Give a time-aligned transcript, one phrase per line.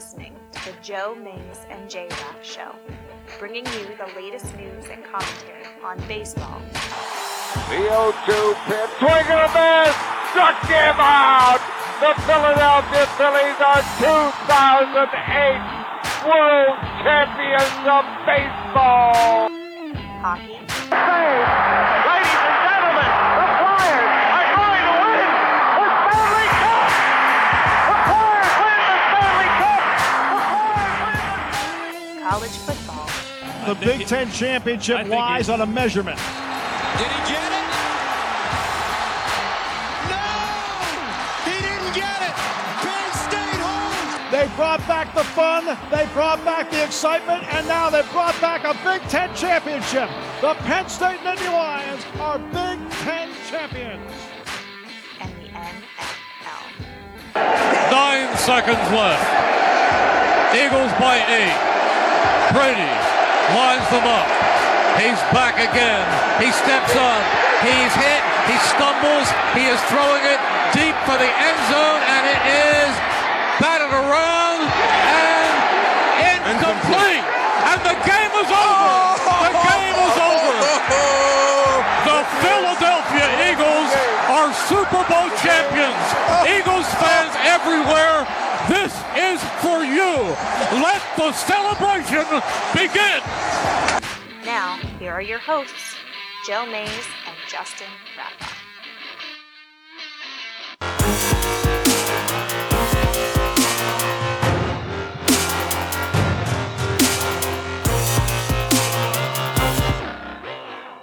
[0.00, 2.74] listening to the Joe Mays and J Raff Show,
[3.38, 6.58] bringing you the latest news and commentary on baseball.
[7.68, 9.92] The 0-2 pitch, swing and a miss,
[10.32, 11.60] struck him out.
[12.00, 15.60] The Philadelphia Phillies are 2008
[16.24, 19.52] World Champions of Baseball.
[20.24, 21.79] Hockey, Ladies
[32.40, 33.06] college football,
[33.66, 36.16] The Big Ten championship lies on a measurement.
[36.16, 37.66] Did he get it?
[40.08, 40.24] No!
[41.44, 42.34] He didn't get it!
[42.80, 44.32] Penn State holds!
[44.32, 48.64] They brought back the fun, they brought back the excitement, and now they brought back
[48.64, 50.08] a Big Ten championship.
[50.40, 54.12] The Penn State Nittany Lions are Big Ten champions.
[55.20, 56.30] and the NFL.
[57.90, 59.36] Nine seconds left.
[60.56, 61.69] Eagles by eight.
[62.50, 62.90] Brady
[63.54, 64.26] lines them up.
[64.98, 66.02] He's back again.
[66.42, 67.22] He steps up.
[67.62, 68.22] He's hit.
[68.50, 69.30] He stumbles.
[69.54, 70.40] He is throwing it
[70.74, 72.92] deep for the end zone, and it is
[73.62, 75.54] batted around and
[76.50, 77.24] incomplete.
[77.70, 78.98] And the game is over.
[78.98, 79.19] Oh.
[84.70, 85.98] Super Bowl champions.
[86.46, 88.22] Eagles fans everywhere,
[88.68, 90.14] this is for you.
[90.80, 92.24] Let the celebration
[92.72, 93.20] begin.
[94.44, 95.96] Now, here are your hosts,
[96.46, 98.49] Joe Mays and Justin Rafa.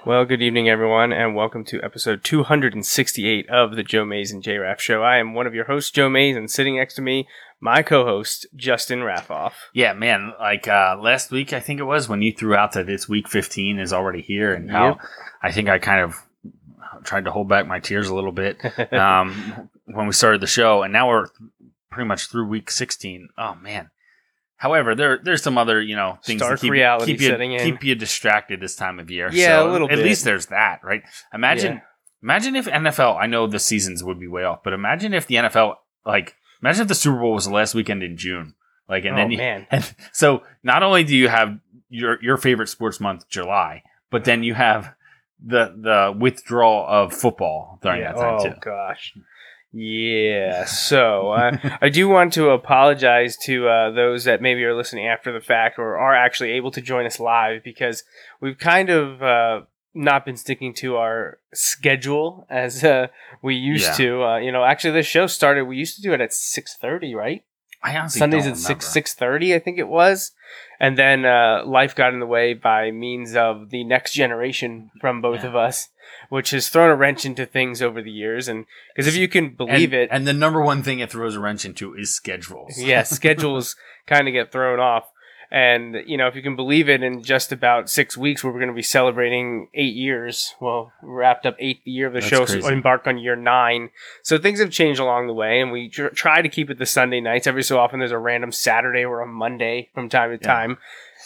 [0.07, 4.57] Well, good evening, everyone, and welcome to episode 268 of the Joe Mays and J
[4.57, 5.03] Raff Show.
[5.03, 7.27] I am one of your hosts, Joe Mays, and sitting next to me,
[7.59, 9.51] my co-host, Justin Raffoff.
[9.73, 10.31] Yeah, man.
[10.39, 13.27] Like uh, last week, I think it was when you threw out that it's week
[13.27, 14.97] 15 is already here, and how Yep.
[15.43, 16.15] I think I kind of
[17.03, 20.83] tried to hold back my tears a little bit um, when we started the show,
[20.83, 21.27] and now we're
[21.91, 23.27] pretty much through week 16.
[23.37, 23.89] Oh man.
[24.57, 27.51] However, there there's some other you know things Stark that keep, reality keep you setting
[27.53, 27.59] in.
[27.59, 29.29] keep you distracted this time of year.
[29.31, 30.05] Yeah, So a little At bit.
[30.05, 31.03] least there's that, right?
[31.33, 31.81] Imagine Yeah.
[32.23, 33.17] imagine if NFL.
[33.17, 35.75] I know the seasons would be way off, but imagine if the NFL
[36.05, 38.55] like imagine if the Super Bowl was the last weekend in June,
[38.89, 39.67] like and Oh, then you, man.
[39.71, 44.41] and so not only do you have your your favorite sports month, July, but then
[44.43, 44.93] you have
[45.39, 48.53] the the withdrawal of football during Yeah, that time oh, too.
[48.55, 49.13] Oh gosh.
[49.73, 55.07] Yeah, so uh, I do want to apologize to uh, those that maybe are listening
[55.07, 58.03] after the fact or are actually able to join us live because
[58.39, 59.61] we've kind of uh,
[59.93, 63.07] not been sticking to our schedule as uh,
[63.43, 64.05] we used Yeah.
[64.05, 64.23] to.
[64.23, 65.65] Uh, you know, actually, this show started.
[65.65, 67.43] We used to do it at six thirty, right?
[67.87, 70.31] I honestly Sundays at six six thirty, I think it was,
[70.79, 75.21] and then uh, life got in the way by means of the next generation from
[75.21, 75.49] both Yeah.
[75.49, 75.89] of us,
[76.29, 78.47] which has thrown a wrench into things over the years.
[78.47, 78.65] And
[78.95, 81.39] because if you can believe and, it, And the number one thing it throws a
[81.39, 82.77] wrench into is schedules.
[82.79, 85.05] yeah, schedules kind of get thrown off.
[85.49, 88.67] And you know, if you can believe it, in just about six weeks, we're going
[88.67, 90.53] to be celebrating eight years.
[90.59, 93.89] Well, wrapped up eighth year of the That's show, so embark on year nine.
[94.23, 96.85] So things have changed along the way, and we tr- try to keep it the
[96.85, 97.47] Sunday nights.
[97.47, 100.47] Every so often, there's a random Saturday or a Monday from time to Yeah.
[100.53, 100.77] time.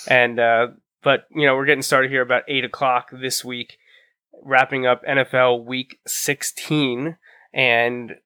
[0.08, 0.68] And uh,
[1.02, 3.78] but you know, we're getting started here about eight o'clock this week,
[4.44, 7.18] wrapping up NFL Week 16,
[7.54, 8.18] and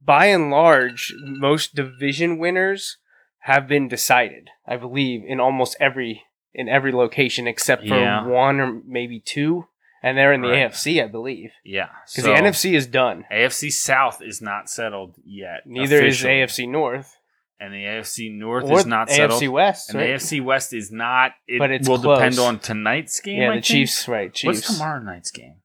[0.00, 2.98] by and large, most division winners
[3.44, 4.50] have been decided.
[4.66, 6.22] I believe in almost every
[6.52, 8.24] in every location except for Yeah.
[8.26, 9.66] one or maybe two,
[10.04, 10.70] and they're in the Right.
[10.70, 11.88] AFC, I believe, Yeah.
[12.06, 13.24] because So, the NFC is done.
[13.30, 15.62] AFC South is not settled yet.
[15.66, 16.40] Neither officially.
[16.40, 17.16] is AFC North
[17.60, 19.40] And the AFC North or is not settled.
[19.42, 19.90] AFC West.
[19.90, 20.06] and right?
[20.06, 21.32] the AFC West is not.
[21.48, 22.18] It But it's will close.
[22.18, 23.40] depend on tonight's game.
[23.40, 23.64] yeah, I the think.
[23.64, 24.32] Chiefs, right?
[24.34, 24.66] Chiefs.
[24.66, 25.56] What's tomorrow night's game?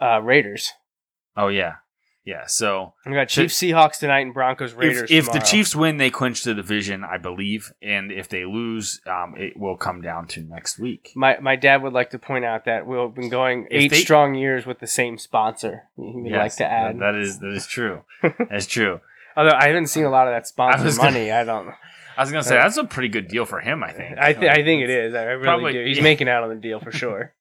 [0.00, 0.72] Uh, Raiders.
[1.36, 1.74] Oh yeah,
[2.28, 2.44] yeah.
[2.46, 5.10] So We got Chiefs, Seahawks tonight, and Broncos, Raiders.
[5.10, 5.38] if, if the.
[5.38, 7.72] Chiefs win, they clinch the division, I believe.
[7.82, 11.12] And if they lose, um, it will come down to next week.
[11.14, 14.00] My, my dad would like to point out that we've been going If eight they-
[14.02, 15.84] strong years with the same sponsor.
[15.96, 16.96] He would like to add.
[16.96, 18.02] that- that is that is true.
[18.50, 19.00] That's true.
[19.36, 21.32] Although I haven't seen a lot of that sponsor I was gonna- money.
[21.32, 21.68] I don't.
[22.18, 23.84] I was gonna say that's a pretty good deal for him.
[23.84, 24.18] I think.
[24.18, 25.14] I th- I think it is.
[25.14, 25.84] I really Probably- do.
[25.84, 26.02] He's yeah.
[26.10, 27.32] making out on the deal for sure.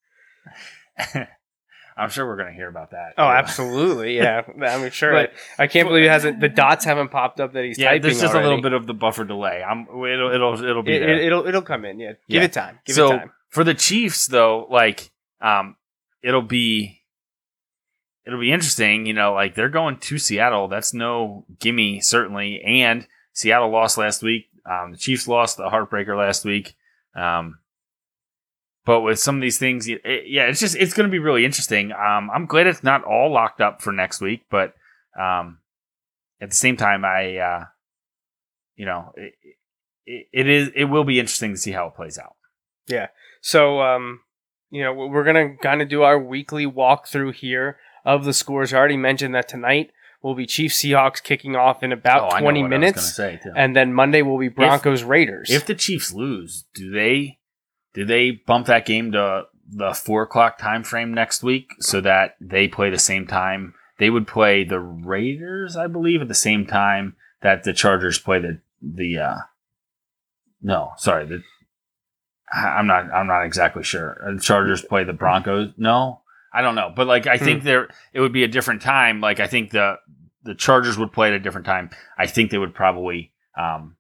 [1.98, 3.14] I'm sure we're gonna hear about that.
[3.18, 4.16] Oh, absolutely.
[4.18, 5.12] Yeah, I mean, sure.
[5.14, 6.40] But- I can't believe it hasn't.
[6.40, 8.02] The dots haven't popped up that he's Yeah, typing.
[8.04, 9.64] there's just a little bit of the buffer delay.
[9.68, 12.00] I'm it'll it'll it'll be it, will it'll come in.
[12.00, 12.44] Yeah, give Yeah.
[12.44, 12.80] it time.
[12.86, 13.32] Give so it time.
[13.50, 15.10] for the Chiefs though, like
[15.42, 15.76] um,
[16.22, 17.02] it'll be
[18.26, 19.06] it'll be interesting.
[19.06, 20.68] You know, like they're going to Seattle.
[20.68, 22.62] That's no gimme certainly.
[22.62, 24.50] And Seattle lost last week.
[24.70, 26.76] Um, the Chiefs lost the heartbreaker last week.
[27.16, 27.60] Um,
[28.88, 31.44] but with some of these things, it, yeah, it's just it's going to be really
[31.44, 31.92] interesting.
[31.92, 34.76] Um, I'm glad it's not all locked up for next week, but
[35.20, 35.60] um,
[36.40, 37.66] at the same time, I, uh,
[38.78, 39.34] you know, it,
[40.06, 42.38] it, it is it will be interesting to see how it plays out.
[42.88, 43.08] Yeah.
[43.42, 44.22] So, um,
[44.70, 48.74] you know, we're gonna kind of do our weekly walkthrough here of the scores.
[48.74, 49.92] I already mentioned that tonight
[50.24, 53.42] will be Chiefs Seahawks kicking off in about Oh, twenty what I was minutes, say,
[53.54, 55.50] and then Monday will be Broncos Raiders.
[55.50, 57.40] If the Chiefs lose, do they
[57.98, 62.36] do they bump that game to the four o'clock time frame next week so that
[62.40, 63.74] they play the same time?
[63.98, 68.38] They would play the Raiders, I believe, at the same time that the Chargers play
[68.38, 69.18] the the.
[69.18, 69.38] Uh,
[70.62, 71.42] no, sorry, the.
[72.54, 73.12] I'm not.
[73.12, 74.24] I'm not exactly sure.
[74.24, 75.74] Uh, The Chargers play the Broncos.
[75.76, 76.22] No,
[76.54, 76.94] I don't know.
[76.96, 79.22] But like, I think there it would be a different time.
[79.22, 79.96] Like, I think the
[80.44, 81.90] the Chargers would play at a different time.
[82.16, 83.96] I think they would probably um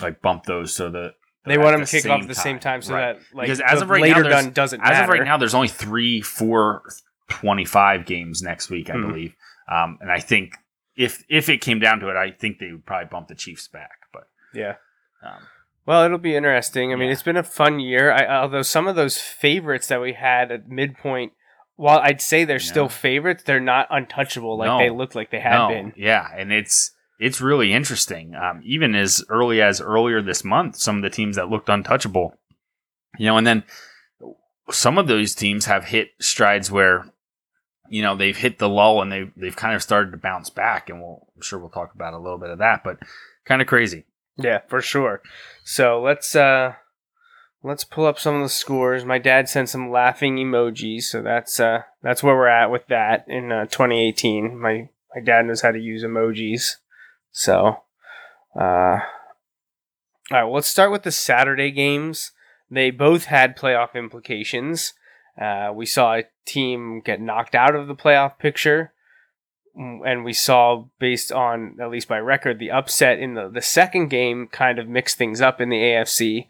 [0.00, 1.14] like bump those so that
[1.44, 3.16] they want them to kick off at the same time, so Right.
[3.18, 5.02] that like Because as the of right later now, done doesn't as matter.
[5.12, 6.82] of right now, there's only three, four,
[7.28, 9.08] 25 games next week, I Mhm.
[9.08, 9.34] believe.
[9.68, 10.54] Um, and I think
[10.96, 13.66] if if it came down to it, I think they would probably bump the Chiefs
[13.68, 13.98] back.
[14.12, 14.74] But yeah.
[15.22, 15.46] um,
[15.84, 16.92] Well, it'll be interesting.
[16.92, 17.12] I mean, Yeah.
[17.14, 18.12] it's been a fun year.
[18.12, 21.32] I, although some of those favorites that we had at midpoint,
[21.74, 24.78] while I'd say they're still favorites, they're not untouchable like No.
[24.78, 25.92] they look like they had no, been.
[25.96, 28.34] yeah, and it's it's really interesting.
[28.34, 32.34] Um, even as early as earlier this month, some of the teams that looked untouchable,
[33.16, 33.62] you know, and then
[34.70, 37.06] some of those teams have hit strides where
[37.88, 40.90] you know they've hit the lull and they they've kind of started to bounce back,
[40.90, 42.98] and we'll I'm sure we'll talk about a little bit of that, but
[43.44, 44.04] kind of crazy.
[44.36, 45.22] Yeah, for sure.
[45.62, 46.74] So let's uh
[47.62, 49.04] let's pull up some of the scores.
[49.04, 53.26] My dad sent some laughing emojis, so that's uh that's where we're at with that
[53.28, 54.58] in uh, 2018.
[54.58, 56.78] My my dad knows how to use emojis.
[57.32, 57.82] So
[58.58, 58.98] uh
[60.30, 62.30] all right, well, let's start with the Saturday games.
[62.70, 64.94] They both had playoff implications.
[65.38, 68.92] Uh, we saw a team get knocked out of the playoff picture
[69.78, 73.62] Mm, and we saw based on at least by record the upset in the, the
[73.62, 76.46] second game kind of mixed things up in the AFC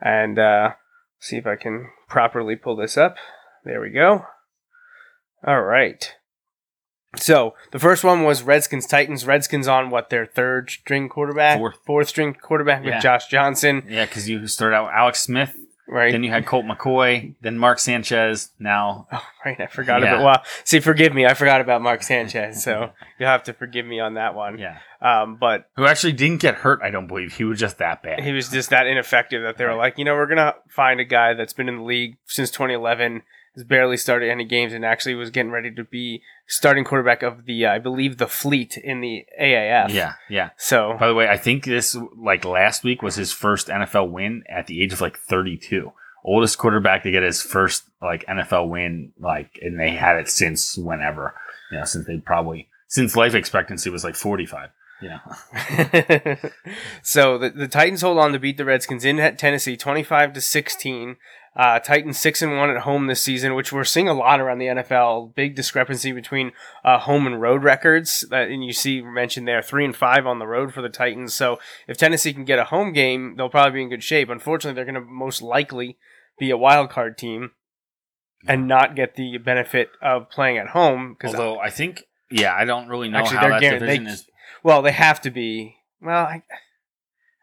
[0.00, 0.74] and uh,
[1.18, 3.16] see if I can properly pull this up.
[3.64, 4.24] There we go.
[5.44, 6.14] All right.
[7.16, 9.26] So the first one was Redskins Titans.
[9.26, 12.08] Redskins on what their third string quarterback, Fourth.
[12.08, 13.00] string quarterback with Yeah.
[13.00, 15.56] Josh Johnson, Yeah, because you started out with Alex Smith,
[15.88, 16.12] right?
[16.12, 18.52] then you had Colt McCoy, then Mark Sanchez.
[18.60, 19.60] Now, Oh, right.
[19.60, 20.14] I forgot Yeah.
[20.14, 20.24] about.
[20.24, 21.26] Well, see, forgive me.
[21.26, 24.58] I forgot about Mark Sanchez, so you'll have to forgive me on that one.
[24.58, 26.78] yeah, Um, but who actually didn't get hurt?
[26.80, 28.20] I don't believe he was just that bad.
[28.20, 29.78] he was just that ineffective that they were Right.
[29.78, 33.22] like, you know, we're gonna find a guy that's been in the league since 2011,
[33.54, 37.46] has barely started any games, and actually was getting ready to be starting quarterback of
[37.46, 39.92] the, uh, I believe, the Fleet in the AAF.
[39.92, 40.50] Yeah, yeah.
[40.56, 44.44] So By the way, I think this like last week was his first NFL win
[44.48, 45.92] at the age of like 32.
[46.22, 50.76] Oldest quarterback to get his first like NFL win, like, and they had it since
[50.76, 51.34] whenever,
[51.72, 54.70] you know, since they probably since life expectancy was like 45.
[55.02, 55.20] Yeah,
[57.02, 60.42] so the, the Titans hold on to beat the Redskins in Tennessee, twenty five to
[60.42, 61.16] sixteen.
[61.56, 64.58] Uh, Titans six and one at home this season, which we're seeing a lot around
[64.58, 65.34] the NFL.
[65.34, 66.52] Big discrepancy between
[66.84, 68.24] uh, home and road records.
[68.30, 71.34] That and you see mentioned there three and five on the road for the Titans.
[71.34, 74.28] So if Tennessee can get a home game, they'll probably be in good shape.
[74.30, 75.98] Unfortunately, they're going to most likely
[76.38, 77.50] be a wild card team
[78.46, 82.64] and not get the benefit of playing at home because although I think yeah, I
[82.64, 84.26] don't really know Actually, how they're that division they- is.
[84.62, 85.76] well, they have to be.
[86.00, 86.42] Well, I,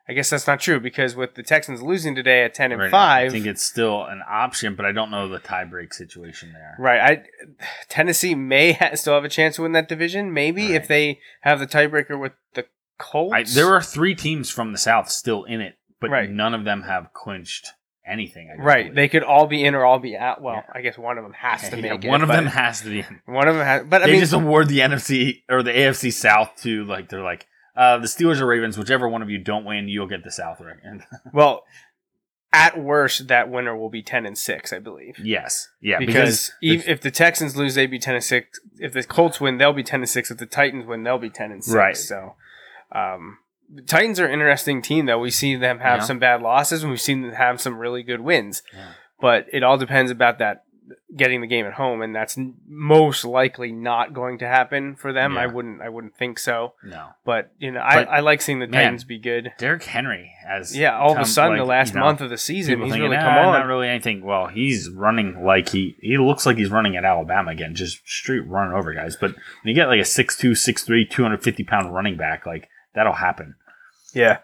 [0.10, 2.92] I guess that's not true because with the Texans losing today at ten and right
[2.92, 2.98] now.
[3.10, 6.76] I think it's still an option, but I don't know the tiebreak situation there.
[6.80, 7.02] right?
[7.02, 10.34] I Tennessee may ha- still have a chance to win that division.
[10.34, 12.66] Maybe if they have the tiebreaker with the
[12.98, 13.34] Colts.
[13.36, 16.30] I, there are three teams from the South still in it, but Right.
[16.30, 17.68] none of them have clinched
[18.08, 18.50] anything.
[18.58, 18.86] Right.
[18.86, 18.96] believe.
[18.96, 20.42] They could all be in or all be out.
[20.42, 20.64] Well, Yeah.
[20.74, 22.08] I guess one of them has to Yeah, make it.
[22.08, 23.22] one of them has to be in.
[23.26, 23.84] One of them has.
[23.86, 27.22] But I they mean, just award the NFC or the AFC South to like they're
[27.22, 27.46] like
[27.78, 30.60] uh, the Steelers or Ravens, whichever one of you don't win, you'll get the South
[30.60, 30.78] ring.
[30.84, 31.64] And well,
[32.54, 35.20] at worst, that winner will be ten and six, I believe.
[35.20, 38.60] yes, yeah, because, because, ev- if the Texans lose, they'd be ten and six.
[38.80, 40.32] If the Colts win, they'll be ten and six.
[40.32, 41.76] If the Titans win, they'll be ten and six.
[41.76, 41.98] Right.
[41.98, 42.36] So,
[42.94, 43.40] um,
[43.72, 45.06] the Titans are an interesting team.
[45.06, 46.06] Though we see them have Yeah.
[46.06, 48.64] some bad losses, and we've seen them have some really good wins.
[48.74, 48.92] Yeah.
[49.20, 50.64] But it all depends about that
[51.16, 55.38] getting the game at home, and that's most likely not going to happen for them.
[55.38, 55.82] I wouldn't.
[55.82, 56.74] I wouldn't think so.
[56.84, 59.54] no, But you know, I, But, I like seeing the man, Titans be good.
[59.58, 62.30] Derrick Henry has Yeah, all of a come, sudden, the last you know, month of
[62.30, 63.60] the season, he's thinking, really "Ah, come on.
[63.60, 64.24] Not really anything.
[64.24, 68.46] Well, he's running like he he looks like he's running at Alabama again, just straight
[68.48, 69.16] running over guys.
[69.16, 73.56] But when you get like a 6'2", 6'3", 250 pound running back, like that'll happen.
[74.14, 74.40] Yeah.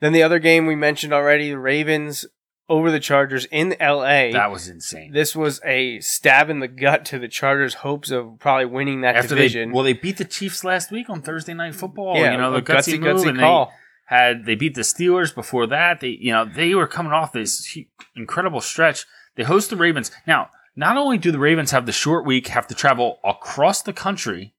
[0.00, 2.26] Then the other game we mentioned already, the Ravens
[2.68, 4.32] over the Chargers in LA.
[4.32, 5.12] That was insane.
[5.12, 9.16] this was a stab in the gut to the Chargers' hopes of probably winning that
[9.16, 9.70] After division.
[9.70, 12.16] they well, they beat the Chiefs last week on Thursday Night Football.
[12.16, 13.66] yeah, you know the gutsy, gutsy, move, gutsy and call.
[13.66, 16.00] they had they beat the Steelers before that.
[16.00, 17.76] They you know they were coming off this
[18.16, 19.04] incredible stretch.
[19.36, 20.50] They host the Ravens now.
[20.78, 24.54] Not only do the Ravens have the short week, have to travel across the country,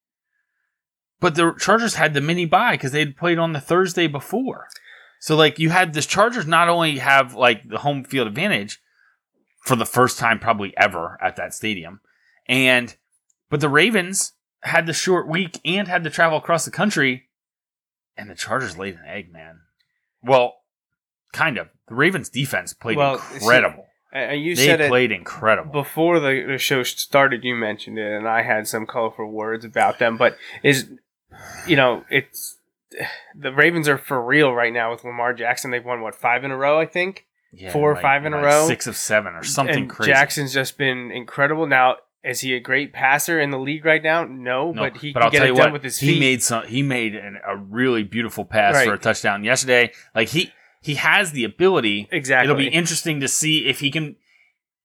[1.20, 4.68] but the Chargers had the mini bye because they had played on the Thursday before.
[5.20, 8.80] So like you had the Chargers not only have like the home field advantage
[9.62, 12.02] for the first time probably ever at that stadium,
[12.48, 12.96] and
[13.50, 17.30] but the Ravens had the short week and had to travel across the country,
[18.16, 19.62] and the Chargers laid an egg, man.
[20.24, 20.56] Well,
[21.32, 21.70] kind of.
[21.88, 23.86] The Ravens defense played Well, incredible.
[24.14, 25.72] You they said it played incredible.
[25.72, 27.44] before the, the show started.
[27.44, 30.18] You mentioned it, and I had some colorful words about them.
[30.18, 30.90] But is
[31.68, 32.58] you know it's
[33.36, 35.72] the Ravens are for real right now with Lamar Jackson.
[35.72, 37.26] They've won what five in a row, I think.
[37.54, 38.68] Yeah, four or five in a row.
[38.68, 40.12] six of seven or something and crazy.
[40.12, 41.66] Jackson's just been incredible.
[41.66, 44.26] Now, is he a great passer in the league right now?
[44.26, 46.20] No, No, but he but can I'll get it done what, with his he feet.
[46.20, 46.66] made some.
[46.68, 48.88] He made an, a really beautiful pass Right.
[48.88, 49.92] for a touchdown yesterday.
[50.14, 50.52] Like he
[50.82, 52.08] he has the ability.
[52.12, 52.52] exactly.
[52.52, 54.18] It'll be interesting to see if he can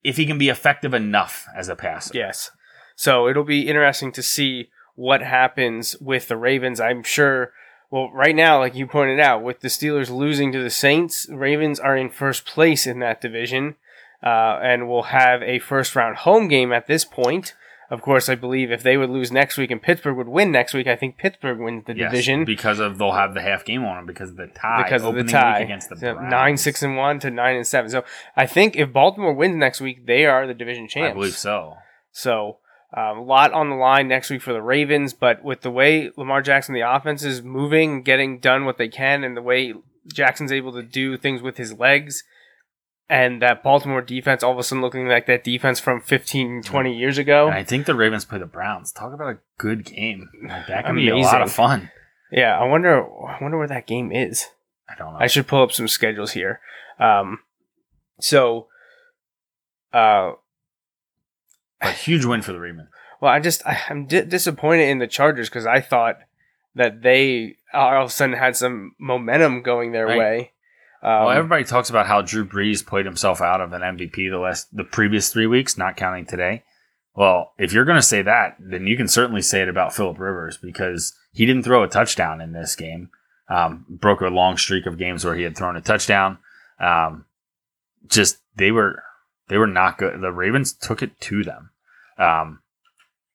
[0.04, 2.12] if he can be effective enough as a passer.
[2.14, 2.50] Yes.
[2.96, 6.80] So it'll be interesting to see what happens with the Ravens.
[6.80, 7.52] I'm sure.
[7.92, 11.78] Well, right now, like you pointed out, with the Steelers losing to the Saints, Ravens
[11.78, 13.76] are in first place in that division,
[14.22, 17.54] uh, and will have a first round home game at this point.
[17.90, 20.72] Of course, I believe if they would lose next week and Pittsburgh would win next
[20.72, 23.84] week, I think Pittsburgh wins the Yes, division because of they'll have the half game
[23.84, 26.30] on them because of the tie because of the tie week against the So Browns.
[26.30, 27.90] nine six and one to nine and seven.
[27.90, 31.10] So I think if Baltimore wins next week, they are the division champs.
[31.10, 31.76] I believe so.
[32.12, 32.56] So
[32.94, 36.10] um, a lot on the line next week for the Ravens, but with the way
[36.16, 39.74] Lamar Jackson, the offense is moving, getting done what they can, and the way
[40.12, 42.22] Jackson's able to do things with his legs,
[43.08, 46.96] and that Baltimore defense all of a sudden looking like that defense from 15, 20
[46.96, 47.46] years ago.
[47.46, 48.92] And I think the Ravens play the Browns.
[48.92, 50.28] Talk about a good game.
[50.46, 51.90] Like, that could be a lot of fun.
[52.30, 53.02] Yeah, I wonder.
[53.02, 54.46] I wonder where that game is.
[54.88, 55.18] I don't know.
[55.18, 56.60] I should pull up some schedules here.
[56.98, 57.40] Um,
[58.20, 58.68] so,
[59.92, 60.32] uh,
[61.82, 62.88] but huge win for the Ravens.
[63.20, 66.18] Well, I just I, I'm di- disappointed in the Chargers because I thought
[66.74, 70.18] that they all of a sudden had some momentum going their Right.
[70.18, 70.52] way.
[71.02, 74.38] Um, well, everybody talks about how Drew Brees played himself out of an MVP the
[74.38, 76.62] last the previous three weeks, not counting today.
[77.14, 80.18] Well, if you're going to say that, then you can certainly say it about Philip
[80.18, 83.10] Rivers because he didn't throw a touchdown in this game.
[83.48, 86.38] Um, broke a long streak of games where he had thrown a touchdown.
[86.80, 87.26] Um,
[88.06, 89.02] just they were
[89.48, 90.20] they were not good.
[90.20, 91.70] The Ravens took it to them,
[92.18, 92.60] um,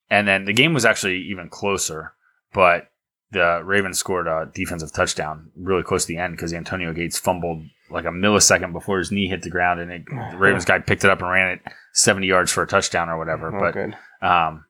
[0.10, 2.14] and then the game was actually even closer.
[2.54, 2.88] But
[3.32, 7.64] the Ravens scored a defensive touchdown really close to the end because Antonio Gates fumbled
[7.90, 11.04] like a millisecond before his knee hit the ground, and it, the Ravens guy picked
[11.04, 11.62] it up and ran it
[11.94, 13.56] 70 yards for a touchdown or whatever.
[13.56, 13.96] oh, but good.
[14.28, 14.66] um,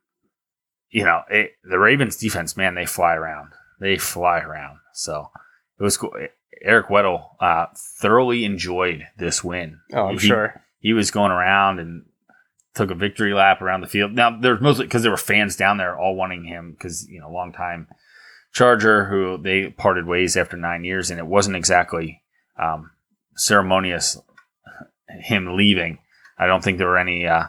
[0.90, 3.52] you know, it, the Ravens defense, man, they fly around.
[3.80, 4.80] They fly around.
[4.94, 5.30] So
[5.80, 6.14] it was cool.
[6.64, 7.68] Eric Weddle uh,
[8.00, 9.80] thoroughly enjoyed this win.
[9.94, 10.64] Oh, I'm He- sure.
[10.88, 12.06] He was going around and
[12.74, 14.14] took a victory lap around the field.
[14.14, 17.30] Now there's mostly because there were fans down there all wanting him because you know
[17.30, 17.88] long time
[18.54, 22.24] Charger who they parted ways after nine years, and it wasn't exactly
[22.58, 22.92] um,
[23.36, 24.18] ceremonious
[25.10, 26.00] him leaving.
[26.38, 27.48] I don't think there were any, uh,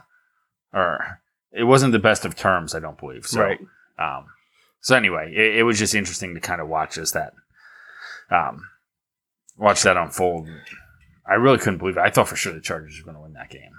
[0.73, 1.21] or
[1.53, 2.75] it wasn't the best of terms.
[2.75, 3.27] I don't believe.
[3.27, 3.61] So, right.
[3.99, 4.27] um,
[4.81, 7.33] so anyway, it, it was just interesting to kind of watch as that,
[8.31, 8.69] um,
[9.57, 10.49] watch that unfold.
[11.29, 12.01] I really couldn't believe it.
[12.01, 13.71] I thought for sure the Chargers were going to win that game.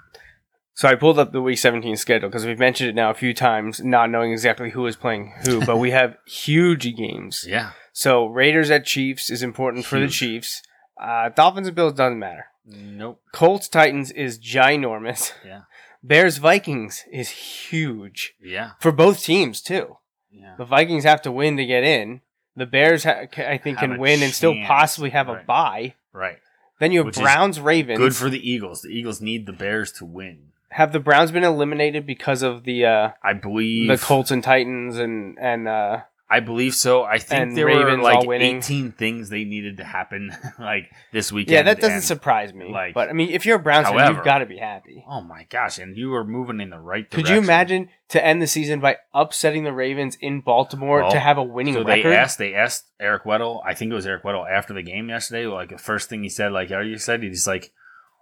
[0.73, 3.33] So I pulled up the Week 17 schedule because we've mentioned it now a few
[3.33, 5.65] times, not knowing exactly who is playing who.
[5.65, 7.45] but we have huge games.
[7.47, 7.71] Yeah.
[7.91, 10.61] So Raiders at Chiefs is important for the Chiefs.
[11.01, 12.45] Uh, Dolphins and Bills doesn't matter.
[12.65, 13.21] Nope.
[13.33, 15.33] Colts Titans is ginormous.
[15.45, 15.61] Yeah.
[16.01, 18.71] Bears Vikings is huge Yeah.
[18.79, 19.97] for both teams too.
[20.31, 20.55] Yeah.
[20.57, 22.21] The Vikings have to win to get in.
[22.55, 25.95] The Bears, ha- I think, Have can win and still possibly have a bye.
[26.13, 26.37] Right.
[26.79, 27.97] Then you have Which is Browns Ravens.
[27.97, 28.81] Good for the Eagles.
[28.81, 30.51] The Eagles need the Bears to win.
[30.69, 34.97] have the Browns been eliminated because of the uh, I believe the Colts and Titans
[34.97, 37.03] and and uh, I believe so.
[37.03, 41.31] I think And there Ravens were like 18 things they needed to happen like this
[41.31, 41.53] weekend.
[41.53, 42.71] yeah, that doesn't and- surprise me.
[42.71, 45.03] like- but I mean, if you're a Browns fan, you've got to be happy.
[45.09, 45.79] Oh my gosh!
[45.79, 47.25] And you were moving in the right direction.
[47.25, 51.19] Could you imagine to end the season by upsetting the Ravens in Baltimore Well, to
[51.19, 52.11] have a winning So record?
[52.11, 52.37] they asked.
[52.37, 53.61] They asked Eric Weddle.
[53.65, 55.47] I think it was Eric Weddle after the game yesterday.
[55.47, 57.71] Like the first thing he said, like are you said, he's like,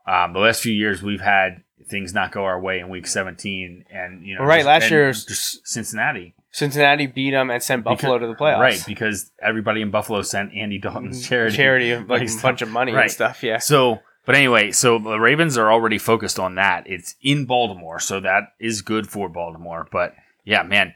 [0.07, 3.85] um, the last few years we've had things not go our way in Week 17,
[3.91, 6.35] and you know, Well, right, just- last year- just Cincinnati.
[6.57, 8.59] Cincinnati beat them and sent Buffalo Because- to the playoffs.
[8.59, 11.55] Right, because everybody in Buffalo sent Andy Dalton's charity.
[11.55, 13.43] charity, like Like a bunch of money and stuff.
[13.43, 13.59] Yeah.
[13.59, 16.85] So, but anyway, so the Ravens are already focused on that.
[16.87, 19.87] It's in Baltimore, so that is good for Baltimore.
[19.91, 20.95] But yeah, man,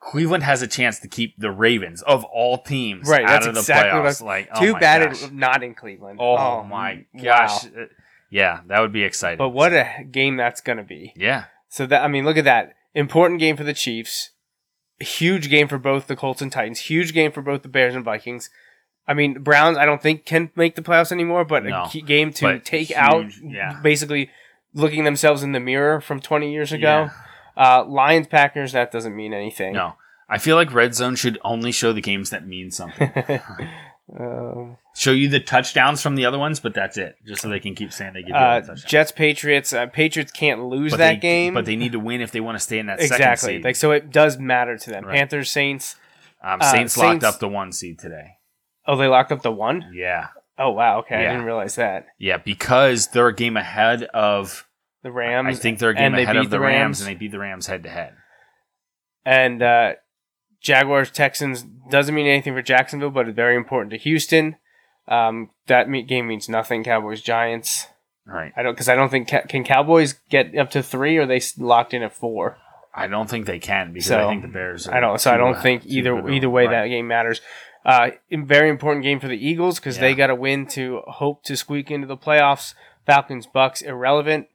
[0.00, 3.60] Cleveland has a chance to keep the Ravens of all teams Right, out of the
[3.60, 4.22] exactly playoffs.
[4.22, 5.22] like, oh Too bad gosh.
[5.22, 6.18] it's not in Cleveland.
[6.20, 7.64] Oh, my gosh.
[7.64, 7.86] Uh,
[8.28, 9.38] Yeah, that would be exciting.
[9.38, 11.14] But what a game that's going to be.
[11.16, 14.30] Yeah, So that I mean, look at that important game for the Chiefs.
[15.00, 16.80] Huge game for both the Colts and Titans.
[16.80, 18.50] Huge game for both the Bears and Vikings.
[19.08, 22.02] I mean, Browns I don't think can make the playoffs anymore, but No, a key
[22.02, 23.80] game to take huge, out, yeah.
[23.82, 24.30] basically
[24.74, 27.10] looking themselves in the mirror from 20 years ago.
[27.56, 29.72] Uh, Lions Packers that doesn't mean anything.
[29.72, 29.94] no.
[30.32, 33.10] I feel like Red Zone should only show the games that mean something.
[34.18, 37.16] Uh, show you the touchdowns from the other ones, but that's it.
[37.26, 38.84] Just so they can keep saying they give you all uh, touchdowns.
[38.84, 39.72] Jets Patriots.
[39.72, 42.40] Uh, Patriots can't lose But that they, game, But they need to win if they
[42.40, 43.62] want to stay in that second exactly.
[43.62, 45.04] Like so, it does matter to them.
[45.04, 45.16] Right.
[45.16, 45.96] Panthers, Saints.
[46.42, 48.32] um, uh, Saints locked Saints- up the one seed today.
[48.86, 49.92] Oh, they locked up the one.
[49.94, 50.28] Yeah.
[50.58, 50.98] Oh wow.
[51.00, 52.06] Okay, I didn't realize that.
[52.18, 54.66] Yeah, because they're a game ahead of.
[55.02, 55.48] The Rams.
[55.48, 57.00] I think they're a game they ahead beat of the the Rams, Rams.
[57.00, 58.12] and they beat the Rams head to head.
[59.24, 59.92] And uh,
[60.60, 64.56] Jaguars Texans doesn't mean anything for Jacksonville, but it's very important to Houston.
[65.08, 66.84] Um, that me- game means nothing.
[66.84, 67.86] Cowboys Giants.
[68.26, 68.52] Right.
[68.56, 71.40] I don't because I don't think can Cowboys get up to three or are they
[71.58, 72.58] locked in at four.
[72.94, 74.86] I don't think they can because So, I think the Bears.
[74.86, 75.20] Are I don't.
[75.20, 76.82] So I don't think either either way Right.
[76.82, 77.40] that game matters.
[77.84, 81.56] Uh, very important game for the Eagles because they got a win to hope to
[81.56, 82.74] squeak into the playoffs.
[83.06, 84.48] Falcons Bucks irrelevant.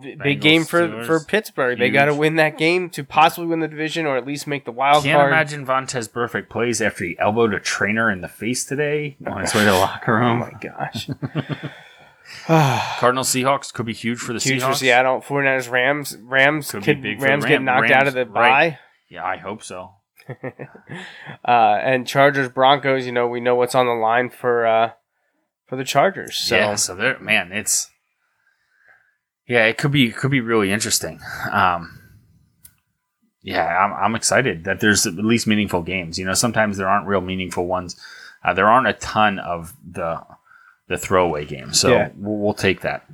[0.00, 1.78] B- Big game for Steelers, for Pittsburgh.
[1.78, 4.64] They got to win that game to possibly win the division or at least make
[4.64, 5.30] the wild Can't card.
[5.30, 9.54] imagine Vontaze Burfict plays after he elbowed a trainer in the face today on his
[9.54, 10.38] way to the locker Oh room.
[10.40, 11.10] my gosh.
[12.46, 14.68] Cardinal Seahawks could be huge for the Huge Seahawks.
[14.68, 15.20] for Seattle.
[15.20, 16.16] 49ers Rams.
[16.22, 18.70] Rams Could be could, big for Rams get knocked Rams, out of the right.
[18.72, 18.78] bye.
[19.08, 19.92] Yeah, I hope so.
[21.44, 24.90] Uh, and Chargers Broncos, you know, we know what's on the line for uh,
[25.66, 26.36] for the Chargers.
[26.36, 27.90] So yeah, so there, man, it's
[29.48, 31.20] yeah, it could be could be really interesting.
[31.50, 31.94] Um,
[33.42, 36.18] yeah, I'm, I'm excited that there's at least meaningful games.
[36.18, 37.98] You know, sometimes there aren't real meaningful ones.
[38.44, 40.20] Uh, there aren't a ton of the
[40.88, 42.10] the throwaway games, so Yeah.
[42.16, 43.04] we'll, we'll take that.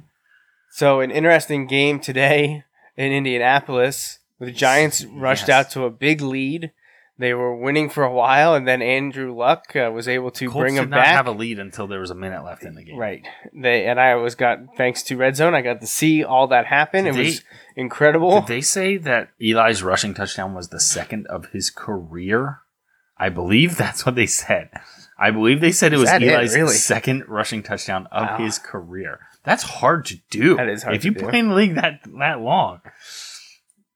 [0.70, 2.64] So an interesting game today
[2.96, 4.18] in Indianapolis.
[4.40, 5.66] The Giants rushed Yes.
[5.66, 6.72] out to a big lead.
[7.16, 10.60] They were winning for a while, and then Andrew Luck uh, was able to Colts
[10.60, 11.14] bring did them not back.
[11.14, 12.96] have a lead until there was a minute left in the game.
[12.98, 13.22] Right.
[13.52, 15.54] They and I was got thanks to Red Zone.
[15.54, 17.04] I got to see all that happen.
[17.04, 17.42] Did it was
[17.76, 18.40] incredible.
[18.40, 22.58] Did they say that Eli's rushing touchdown was the second of his career?
[23.16, 24.70] I believe that's what they said.
[25.16, 26.74] I believe they said it was that it, Eli's really?
[26.74, 28.38] second rushing touchdown of Wow.
[28.38, 29.20] his career.
[29.44, 30.56] That's hard to do.
[30.56, 31.20] That is hard If you do.
[31.20, 32.80] play in the league that that long.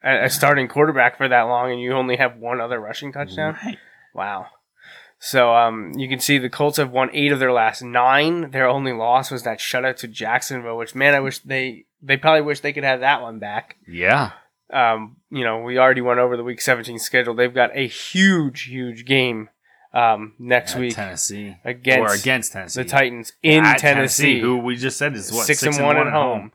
[0.03, 3.57] A, a starting quarterback for that long, and you only have one other rushing touchdown.
[3.65, 3.79] Right.
[4.15, 4.47] Wow.
[5.21, 8.51] So um, you can see the Colts have won eight of their last nine.
[8.53, 12.43] Their only loss was that shutout to Jacksonville, which man, I wish they they probably
[12.43, 13.77] wish they could have that one back.
[13.87, 14.33] Yeah.
[14.73, 17.35] Um, you know, we already went over the Week 17 schedule.
[17.35, 19.49] They've got a huge, huge game
[19.95, 21.57] um, next At week Tennessee.
[21.65, 22.83] against or against Tennessee.
[22.83, 26.13] the Titans in At Tennessee, who we just said is what six, and one at
[26.13, 26.53] home.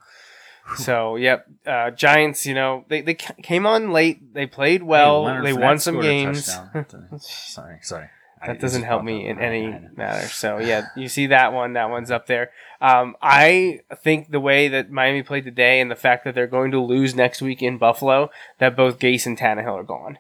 [0.78, 2.46] So yep, uh, Giants.
[2.46, 4.34] You know they they came on late.
[4.34, 5.28] They played well.
[5.28, 6.46] Hey, they won some games.
[7.20, 8.10] sorry, sorry.
[8.46, 10.28] That it doesn't help me in any I matter.
[10.28, 11.74] So yeah, you see that one.
[11.74, 12.52] That one's up there.
[12.82, 16.72] Um, I think the way that Miami played today and the fact that they're going
[16.72, 20.18] to lose next week in Buffalo, that both Gase and Tannehill are gone.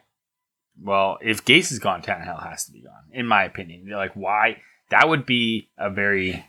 [0.82, 3.89] Well, if Gase is gone, Tannehill has to be gone, in my opinion.
[3.89, 4.62] Like, why?
[4.89, 6.45] That would be a very,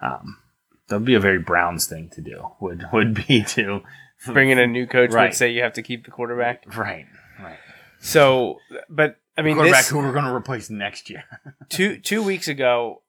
[0.00, 0.38] um,
[0.88, 2.48] that would be a very Browns thing to do.
[2.60, 3.82] Would would be to
[4.26, 5.24] Bring in a new coach Right.
[5.30, 6.64] would say you have to keep the quarterback.
[6.76, 7.06] right,
[7.42, 7.58] right.
[8.00, 11.24] So, but I mean, quarterback this, who we're going to replace next year.
[11.68, 13.02] two two weeks ago,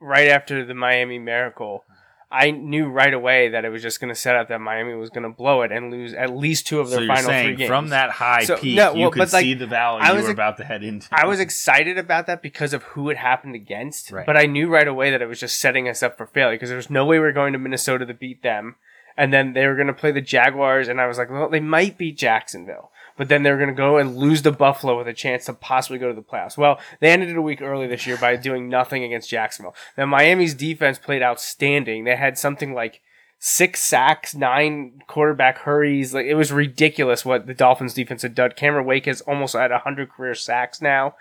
[0.00, 1.84] right after the Miami Miracle,
[2.30, 5.08] I knew right away that it was just going to set up that Miami was
[5.08, 7.56] going to blow it and lose at least two of so their you're final three
[7.56, 7.68] games.
[7.68, 10.24] from that high So, peak, no, you could like, see the valley I you was
[10.24, 11.08] ex- about to head into.
[11.10, 14.26] I was excited about that because of who it happened against, Right.
[14.26, 16.68] but I knew right away that it was just setting us up for failure because
[16.68, 18.76] there was no way we were going to Minnesota to beat them,
[19.16, 21.60] and then they were going to play the Jaguars, and I was like, well, they
[21.60, 25.08] might beat Jacksonville, but then they were going to go and lose to Buffalo with
[25.08, 26.56] a chance to possibly go to the playoffs.
[26.56, 29.74] Well, they ended it a week early this year by doing nothing against Jacksonville.
[29.98, 32.04] Now Miami's defense played outstanding.
[32.04, 33.02] They had something like
[33.38, 36.14] six sacks, nine quarterback hurries.
[36.14, 38.52] Like it was ridiculous what the Dolphins defense had done.
[38.56, 41.14] Cameron Wake has almost had hundred career sacks now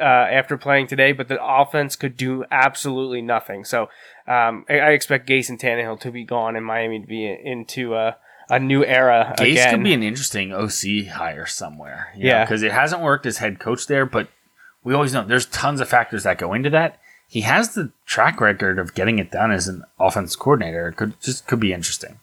[0.00, 3.64] uh, after playing today, but the offense could do absolutely nothing.
[3.64, 3.88] So
[4.26, 7.94] um, I, I expect Gase and Tannehill to be gone and Miami to be into
[7.94, 8.16] a,
[8.52, 9.74] a new era Gase again.
[9.74, 12.12] could be an interesting OC hire somewhere.
[12.16, 12.44] Yeah.
[12.44, 14.28] because it hasn't worked as head coach there, but
[14.84, 16.98] we always know there's tons of factors that go into that.
[17.26, 20.88] He has the track record of getting it done as an offense coordinator.
[20.88, 22.18] It could just could be interesting.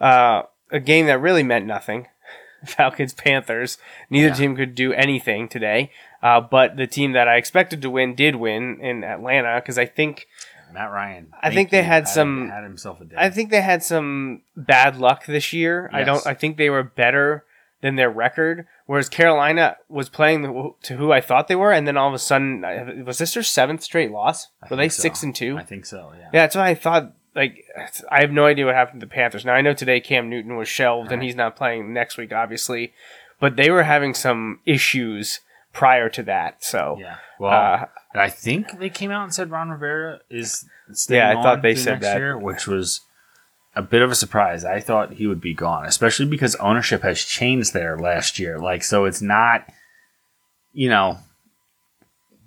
[0.00, 2.06] uh, a game that really meant nothing.
[2.64, 3.78] Falcons Panthers.
[4.08, 4.34] Neither Yeah.
[4.34, 5.90] team could do anything today,
[6.22, 9.86] uh, but the team that I expected to win did win in Atlanta because I
[9.86, 10.26] think
[10.72, 11.28] Matt Ryan.
[11.42, 13.16] I think they you, had some- had himself a day.
[13.18, 15.90] I think they had some bad luck this year.
[15.92, 16.26] I don't.
[16.26, 17.44] I think they were better
[17.80, 21.86] than their record, whereas Carolina was playing the, to who I thought they were, and
[21.88, 24.48] then all of a sudden, uh, was this their seventh straight loss?
[24.62, 25.00] I Were they so.
[25.00, 25.56] six and two?
[25.56, 26.12] I think so.
[26.14, 26.24] Yeah.
[26.24, 27.12] Yeah, that's what I thought.
[27.34, 27.64] Like,
[28.10, 29.44] I have no idea what happened to the Panthers.
[29.44, 32.92] Now I know today Cam Newton was shelved and he's not playing next week, obviously,
[33.38, 35.38] but they were having some issues
[35.72, 36.62] prior to that.
[36.64, 37.16] So, Yeah.
[37.38, 41.42] Well, uh, I think they came out and said Ron Rivera is staying Yeah, I
[41.42, 42.18] thought they said that.
[42.18, 43.00] year, which was
[43.74, 44.64] a bit of a surprise.
[44.64, 48.58] I thought he would be gone, especially because ownership has changed there last year.
[48.58, 49.66] Like, so it's not,
[50.72, 51.18] you know,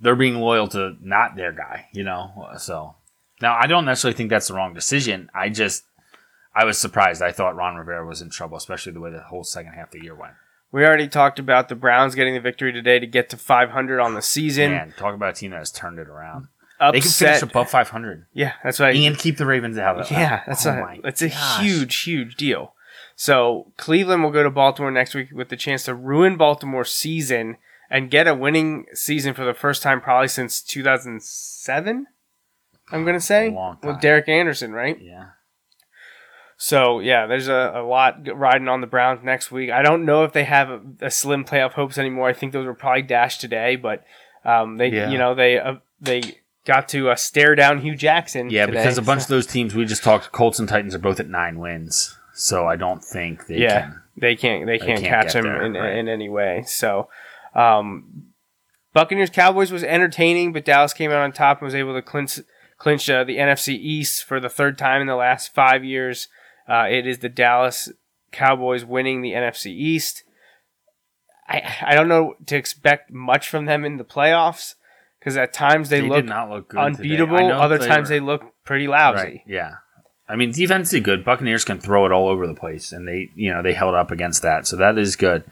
[0.01, 2.49] they're being loyal to not their guy, you know.
[2.57, 2.95] So
[3.41, 5.29] now I don't necessarily think that's the wrong decision.
[5.33, 5.85] I just
[6.53, 7.21] I was surprised.
[7.21, 9.93] I thought Ron Rivera was in trouble, especially the way the whole second half of
[9.93, 10.33] the year went.
[10.73, 14.15] We already talked about the Browns getting the victory today to get to 500 on
[14.15, 14.71] the season.
[14.71, 16.47] Man, talk about a team that has turned it around.
[16.91, 20.11] They can finish above 500 yeah, that's I, and keep the Ravens out of it.
[20.11, 21.61] Yeah, that's oh a that's a gosh.
[21.61, 22.73] huge, huge deal.
[23.15, 27.57] So Cleveland will go to Baltimore next week with the chance to ruin Baltimore's season
[27.89, 32.07] and get a winning season for the first time probably since 2007.
[32.91, 33.91] I'm gonna say A long time.
[33.93, 34.99] with Derek Anderson, right?
[34.99, 35.27] Yeah.
[36.65, 39.69] So yeah, there's a, a lot riding on the Browns next week.
[39.69, 42.29] I don't know if they have a, a slim playoff hopes anymore.
[42.29, 44.05] I think those were probably dashed today, but
[44.45, 45.09] um, they Yeah.
[45.09, 48.49] you know they uh, they got to uh, stare down Hue Jackson.
[48.49, 50.95] Yeah, today, because a bunch so- of those teams we just talked, Colts and Titans
[50.95, 52.17] are both at nine wins.
[52.33, 54.01] So I don't think they yeah, can.
[54.15, 55.97] they can't they can't, can't catch him there, in, right.
[55.97, 56.63] in any way.
[56.65, 57.09] So,
[57.55, 58.27] um,
[58.93, 62.39] Buccaneers Cowboys was entertaining, but Dallas came out on top and was able to clinch
[62.77, 66.29] clinch uh, the NFC East for the third time in the last five years.
[66.67, 67.89] Uh, it is the Dallas
[68.31, 70.23] Cowboys winning the NFC East.
[71.47, 74.75] I I don't know to expect much from them in the playoffs
[75.19, 76.79] because at times they, They, look not look good.
[76.79, 77.51] unbeatable.
[77.51, 79.17] Other times were- they look pretty lousy.
[79.23, 79.41] Right.
[79.45, 79.75] Yeah.
[80.27, 81.25] I mean, defense is good.
[81.25, 84.09] Buccaneers can throw it all over the place, and they, you know, they held up
[84.09, 85.43] against that, so that is good.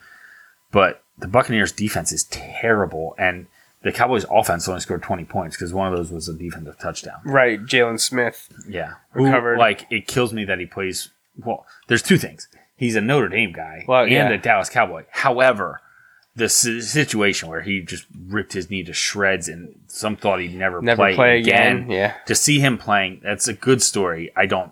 [0.71, 3.47] But the Buccaneers' defense is terrible, and
[3.83, 7.19] the Cowboys' offense only scored twenty points because one of those was a defensive touchdown.
[7.25, 8.47] Right, Jaylon Smith.
[8.67, 9.55] Yeah, Recovered.
[9.55, 11.09] Who, like it kills me that he plays.
[11.37, 12.47] Well, there's two things.
[12.75, 14.29] He's a Notre Dame guy Well, and yeah.
[14.29, 15.05] a Dallas Cowboy.
[15.11, 15.81] However,
[16.35, 20.55] the si- situation where he just ripped his knee to shreds and some thought he'd
[20.55, 21.77] never, Never play, play again.
[21.83, 21.91] again.
[21.91, 22.13] Yeah.
[22.25, 24.31] To see him playing, that's a good story.
[24.35, 24.71] I don't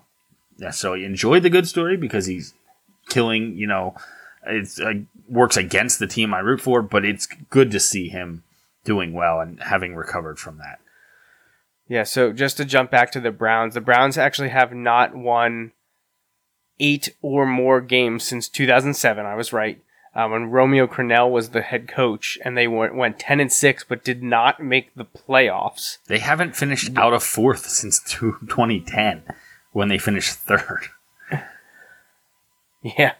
[0.58, 2.52] necessarily enjoy the good story because he's
[3.08, 3.56] killing.
[3.56, 3.94] You know,
[4.46, 4.92] it uh,
[5.28, 8.42] works against the team I root for, but it's good to see him
[8.84, 10.80] doing well and having recovered from that.
[11.88, 15.72] Yeah, so just to jump back to the Browns, the Browns actually have not won
[16.78, 19.26] eight or more games since 2007.
[19.26, 19.82] I was right.
[20.14, 23.84] Uh, when Romeo Crennel was the head coach, and they went, went 10 and 6,
[23.88, 25.98] but did not make the playoffs.
[26.08, 29.22] They haven't finished out of fourth since two- 2010
[29.72, 30.88] when they finished third.
[32.82, 33.12] Yeah.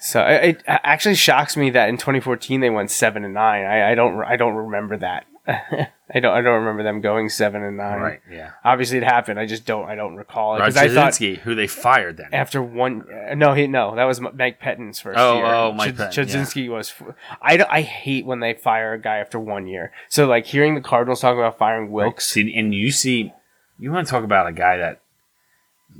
[0.00, 3.64] So it, it actually shocks me that in 2014 they went seven and nine.
[3.66, 5.26] I, I don't I don't remember that.
[5.46, 7.98] I don't I don't remember them going seven and nine.
[8.00, 8.20] Right.
[8.30, 8.52] yeah.
[8.64, 9.38] Obviously it happened.
[9.38, 12.28] I just don't I don't recall it because I thought who they fired then.
[12.32, 15.46] after one uh, no he no that was Mike Pettine's first Oh, year.
[15.46, 16.68] oh, Mike Ch- yeah.
[16.68, 16.94] Was
[17.42, 19.92] I, don't- I hate when they fire a guy after one year.
[20.08, 22.26] So like hearing the Cardinals talk about firing Wilks.
[22.28, 23.32] See, and you see,
[23.78, 25.00] you want to talk about a guy that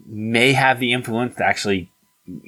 [0.06, 1.90] may have the influence to actually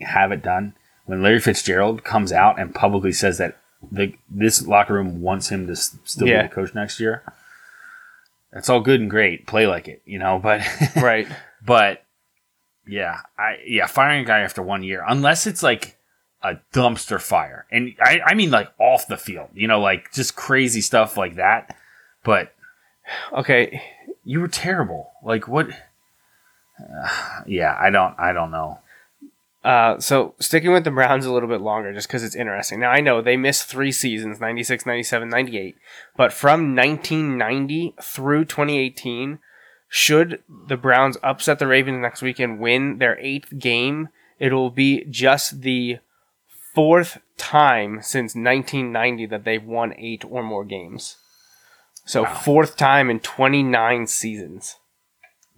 [0.00, 0.74] have it done.
[1.06, 3.58] When Larry Fitzgerald comes out and publicly says that
[3.90, 6.42] the this locker room wants him to still Yeah.
[6.42, 7.22] be the coach next year,
[8.52, 9.46] that's all good and great.
[9.46, 10.38] Play like it, you know.
[10.42, 10.62] But
[10.96, 11.26] right.
[11.64, 12.04] But
[12.86, 15.96] yeah, I yeah, firing a guy after one year, unless it's like
[16.42, 20.34] a dumpster fire, and I, I mean like off the field, you know, like just
[20.36, 21.76] crazy stuff like that.
[22.24, 22.52] But
[23.32, 23.82] Okay.
[24.24, 25.10] you were terrible.
[25.24, 25.68] Like what?
[26.78, 27.08] Uh,
[27.46, 28.78] yeah, I don't, I don't know.
[29.64, 32.80] Uh, so sticking with the Browns a little bit longer, just because it's interesting.
[32.80, 35.76] Now I know they missed three seasons 96, 97, 98,
[36.16, 39.38] but from 1990 through 2018,
[39.88, 45.04] should the Browns upset the Ravens next week and win their eighth game, it'll be
[45.04, 45.98] just the
[46.74, 51.16] fourth time since 1990 that they've won eight or more games.
[52.04, 54.76] So fourth time in 29 seasons,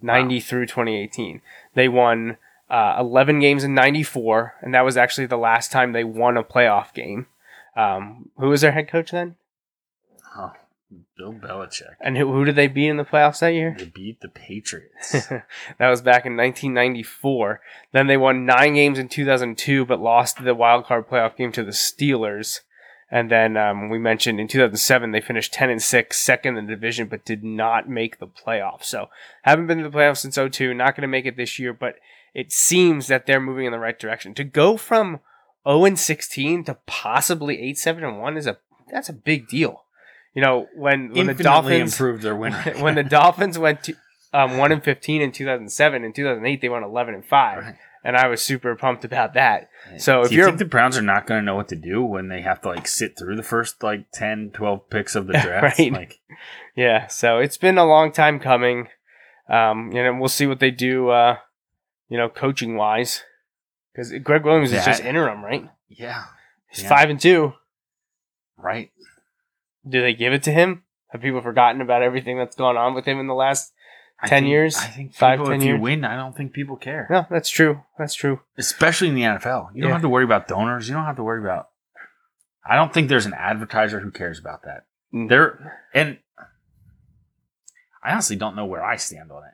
[0.01, 1.41] 90 through 2018.
[1.73, 2.37] They won
[2.69, 6.43] uh, 11 games in 94, and that was actually the last time they won a
[6.43, 7.27] playoff game.
[7.75, 9.35] Um, who was their head coach then?
[10.35, 10.53] Oh,
[11.17, 11.95] Bill Belichick.
[12.01, 13.75] And who, who did they beat in the playoffs that year?
[13.77, 15.11] They beat the Patriots.
[15.29, 17.61] that was back in 1994.
[17.91, 21.63] Then they won nine games in 2002, but lost the wild card playoff game to
[21.63, 22.61] the Steelers.
[23.11, 26.73] And then um, we mentioned in 2007 they finished 10 and six, second in the
[26.73, 28.85] division, but did not make the playoffs.
[28.85, 29.09] So
[29.43, 30.73] haven't been to the playoffs since 02.
[30.73, 31.95] Not going to make it this year, but
[32.35, 34.35] it seems that they're moving in the right direction.
[34.35, 35.19] To go from
[35.67, 38.57] 0 and 16 to possibly 8 7 and 1 is a
[38.91, 39.83] that's a big deal.
[40.35, 42.79] You know when when the Dolphins improved their win rate.
[42.79, 43.95] when the Dolphins went to
[44.33, 46.03] um, one and fifteen in two thousand seven.
[46.03, 47.75] In two thousand eight, they went eleven and five, Right.
[48.03, 49.69] and I was super pumped about that.
[49.97, 51.75] So if Do you you're think the Browns are not going to know what to
[51.77, 55.27] do when they have to like sit through the first like 10, 12 picks of
[55.27, 55.79] the draft?
[55.79, 55.89] Right.
[55.93, 56.19] Like,
[56.75, 58.89] yeah, so it's been a long time coming.
[59.47, 61.09] Um, you know, we'll see what they do.
[61.11, 61.37] Uh,
[62.09, 63.23] you know, coaching wise,
[63.91, 65.69] because Gregg Williams is just interim, right?
[65.87, 66.25] yeah,
[66.69, 66.89] He's Yeah.
[66.89, 67.53] five and two.
[68.57, 68.91] right.
[69.87, 70.83] Do they give it to him?
[71.09, 73.71] Have people forgotten about everything that's gone on with him in the last?
[74.19, 74.77] I 10 think- years?
[74.77, 75.81] I think Five, people, 10 if you years?
[75.81, 77.05] win, I don't think people care.
[77.09, 77.83] No, that's true.
[77.99, 78.39] That's true.
[78.57, 79.69] Especially in the NFL.
[79.75, 80.87] You don't have to worry about donors.
[80.89, 81.69] You don't have to worry about.
[82.65, 84.85] I don't think there's an advertiser who cares about that.
[85.13, 85.29] Mm.
[85.29, 86.17] There and
[88.03, 89.53] I honestly don't know where I stand on it.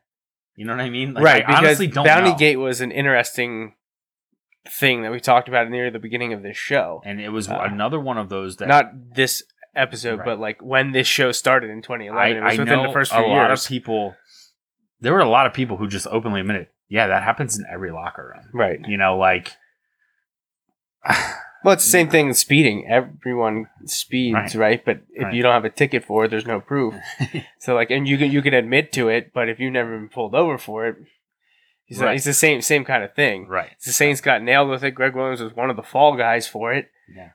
[0.55, 1.13] You know what I mean?
[1.13, 2.37] Like, right, I because honestly don't Bounty know.
[2.37, 3.73] Gate was an interesting
[4.67, 7.01] thing that we talked about near the beginning of this show.
[7.05, 9.43] and it was Uh, another one of those that Not this
[9.75, 10.25] episode, Right.
[10.25, 12.21] but like when this show started in 2011.
[12.21, 14.15] I, it was I within know the first a few lot of people.
[14.99, 17.91] There were a lot of people who just openly admitted, "Yeah, that happens in every
[17.91, 18.79] locker room." right.
[18.87, 19.51] You know, like
[21.63, 22.87] Well, it's the same thing with speeding.
[22.89, 24.55] Everyone speeds, Right.
[24.55, 24.85] right?
[24.85, 25.33] But if Right.
[25.33, 26.95] you don't have a ticket for it, there's no proof.
[27.59, 30.09] so like, and you can you can admit to it, but if you've never been
[30.09, 30.95] pulled over for it,
[31.87, 32.15] it's, Right.
[32.15, 33.47] it's the same same kind of thing.
[33.47, 33.71] right.
[33.85, 34.91] The Saints got nailed with it.
[34.91, 36.89] Gregg Williams was one of the fall guys for it.
[37.15, 37.29] Yeah.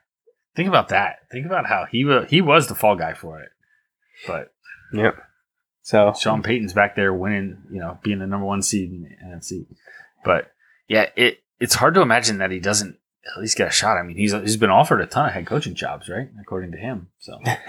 [0.55, 1.19] Think about that.
[1.31, 3.49] Think about how he wa- he was the fall guy for it,
[4.25, 4.51] but
[4.93, 5.15] Yep.
[5.83, 9.25] So Sean Payton's back there winning, you know, being the number one seed in the
[9.35, 9.67] NFC.
[10.25, 10.51] But
[10.89, 12.97] yeah, it it's hard to imagine that he doesn't
[13.35, 13.97] at least get a shot.
[13.97, 16.29] I mean, he's he's been offered a ton of head coaching jobs, right?
[16.41, 17.07] According to him.
[17.19, 17.39] So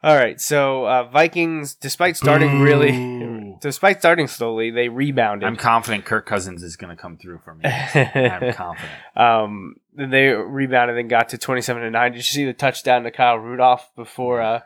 [0.00, 5.44] All right, so uh, Vikings, despite starting really, despite starting slowly, they rebounded.
[5.44, 7.64] I'm confident Kirk Cousins is going to come through for me.
[7.64, 8.92] I'm confident.
[9.16, 12.12] um, they rebounded and got to twenty-seven to nine.
[12.12, 14.60] Did you see the touchdown to Kyle Rudolph before uh,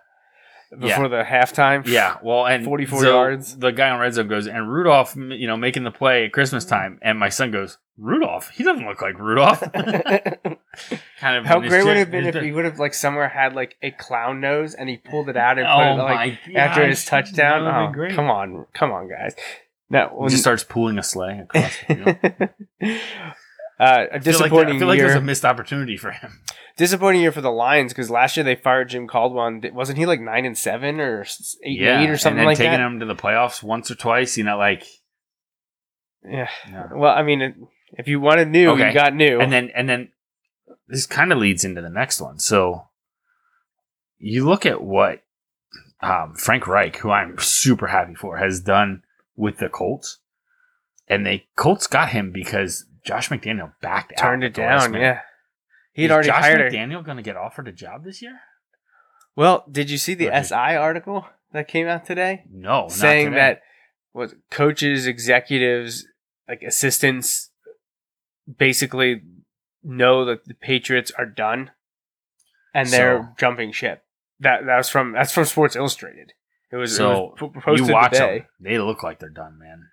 [0.79, 1.87] before the halftime?
[1.87, 3.57] Yeah, well, and 44 so yards.
[3.57, 6.65] The guy on red zone goes, and Rudolph, you know, making the play at Christmas
[6.65, 6.75] mm-hmm.
[6.75, 9.61] time, and my son goes, Rudolph, he doesn't look like Rudolph.
[11.21, 11.45] kind of.
[11.45, 13.91] How great would it have been if he would have like somewhere had like a
[13.91, 16.87] clown nose and he pulled it out and oh put Oh it like my after
[16.87, 17.67] his touchdown?
[17.67, 18.15] Oh, great.
[18.15, 19.35] come on, come on, guys.
[19.91, 22.49] No, He just starts pulling a sleigh across the
[22.81, 22.99] field.
[23.81, 25.09] uh, a I feel like, disappointing I feel like year.
[25.09, 26.41] there's a missed opportunity for him.
[26.77, 29.61] disappointing year for the Lions because last year they fired Jim Caldwell.
[29.73, 31.25] Wasn't he like nine and seven or
[31.65, 32.81] eight and eight or something and then like taking that?
[32.81, 34.37] him to the playoffs once or twice.
[34.39, 34.85] You know, like
[36.25, 36.49] Yeah.
[36.71, 36.89] no.
[36.95, 38.89] Well, I mean, if you wanted new, Okay.
[38.89, 39.41] you got new.
[39.41, 40.09] and then and then
[40.89, 42.39] this kind of leads into the next one.
[42.39, 42.89] So
[44.19, 45.23] you look at what
[46.01, 49.03] um, Frank Reich, who I'm super happy for, has done
[49.37, 50.19] with the Colts,
[51.09, 54.95] and they Colts got him because Josh McDaniel backed out turned it down.
[54.95, 55.21] Yeah.
[55.93, 56.71] He'd Is already Josh hired her.
[56.71, 58.39] McDaniel going to get offered a job this year?
[59.37, 62.45] Well, did you see the Or SI article that came out today?
[62.51, 63.37] No, not saying today.
[63.37, 63.61] that
[64.13, 66.07] what coaches, executives,
[66.49, 67.51] like assistants,
[68.59, 69.23] basically
[69.83, 71.71] know that the Patriots are done,
[72.75, 74.05] and they're jumping ship.
[74.41, 76.33] That that was from that's from Sports Illustrated.
[76.71, 78.39] It was, it So was posted you watch today.
[78.41, 79.89] them; they look like they're done, man.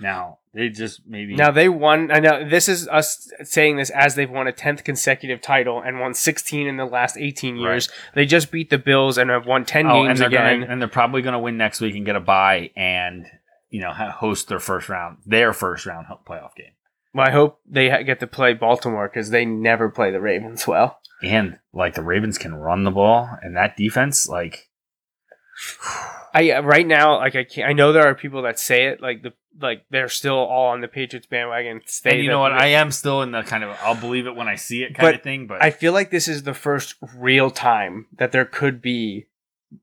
[0.00, 2.10] Now they just maybe Now they won.
[2.10, 6.00] I know this is us saying this as they've won a tenth consecutive title and
[6.00, 7.88] won sixteen in the last eighteen years.
[8.14, 10.60] They just beat the Bills and have won ten Oh, and games they're again.
[10.60, 13.26] Gonna, and they're probably going to win next week and get a bye and
[13.70, 16.72] you know host their first round, their first round playoff game.
[17.12, 20.98] well, I hope they get to play Baltimore because they never play the Ravens well.
[21.22, 24.68] And like the Ravens can run the ball, and that defense, like
[26.34, 27.68] I uh, right now, like I can't.
[27.68, 30.80] I know there are people that say it, like the like they're still all on
[30.80, 31.80] the Patriots bandwagon.
[31.86, 32.52] Stay and you know what?
[32.52, 35.06] I am still in the kind of I'll believe it when I see it kind
[35.06, 35.46] But of thing.
[35.46, 39.26] But I feel like this is the first real time that there could be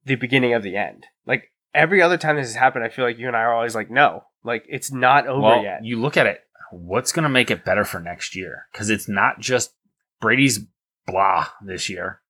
[0.05, 1.05] the beginning of the end.
[1.25, 3.75] Like every other time this has happened, I feel like you and I are always
[3.75, 5.84] like, no, like it's not over well, yet.
[5.86, 6.41] you look at it.
[6.71, 8.67] What's going to make it better for next year?
[8.71, 9.73] Because it's not just
[10.21, 10.60] Brady's
[11.05, 12.21] blah this year.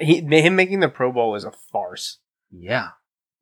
[0.00, 2.18] He him making the Pro Bowl was a farce.
[2.50, 2.88] Yeah,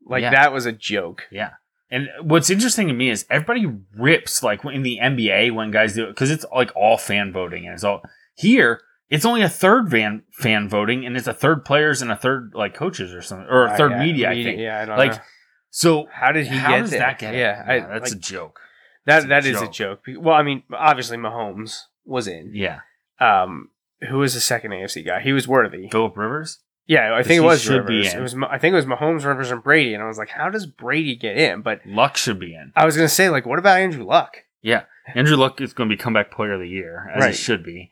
[0.04, 0.30] Like Yeah.
[0.30, 1.26] that was a joke.
[1.30, 1.52] yeah.
[1.90, 6.05] And what's interesting to me is everybody rips like in the NBA when guys do
[6.05, 8.03] it because it's like all fan voting and it's all
[8.35, 8.81] here.
[9.09, 12.53] It's only a third fan fan voting and it's a third players and a third
[12.55, 14.31] like coaches or something or a Uh, third yeah, media.
[14.31, 14.59] I think.
[14.61, 15.03] Yeah, I don't know.
[15.03, 15.22] like know.
[15.70, 16.07] so.
[16.12, 17.00] How did he how get does there?
[17.00, 17.35] that get?
[17.35, 18.61] Yeah, Yeah, that's like- a joke.
[19.07, 20.05] That a that is a joke.
[20.07, 20.18] joke.
[20.20, 22.53] Well, I mean, obviously Mahomes was in.
[22.55, 22.81] Yeah,
[23.18, 23.70] Um,
[24.09, 25.20] who was the second AFC guy?
[25.20, 25.88] He was worthy.
[25.90, 26.61] Philip Rivers.
[26.90, 28.14] Yeah, I think it was should be Rivers.
[28.14, 28.18] in.
[28.18, 28.37] It was.
[28.50, 31.14] I think it was Mahomes, Rivers, and Brady, and I was like, how does Brady
[31.14, 31.62] get in?
[31.62, 32.72] But Luck should be in.
[32.74, 34.38] I was gonna say, like, what about Andrew Luck?
[34.61, 34.83] Yeah,
[35.14, 37.31] Andrew Luck is going to be comeback player of the year as Right.
[37.31, 37.90] he should be.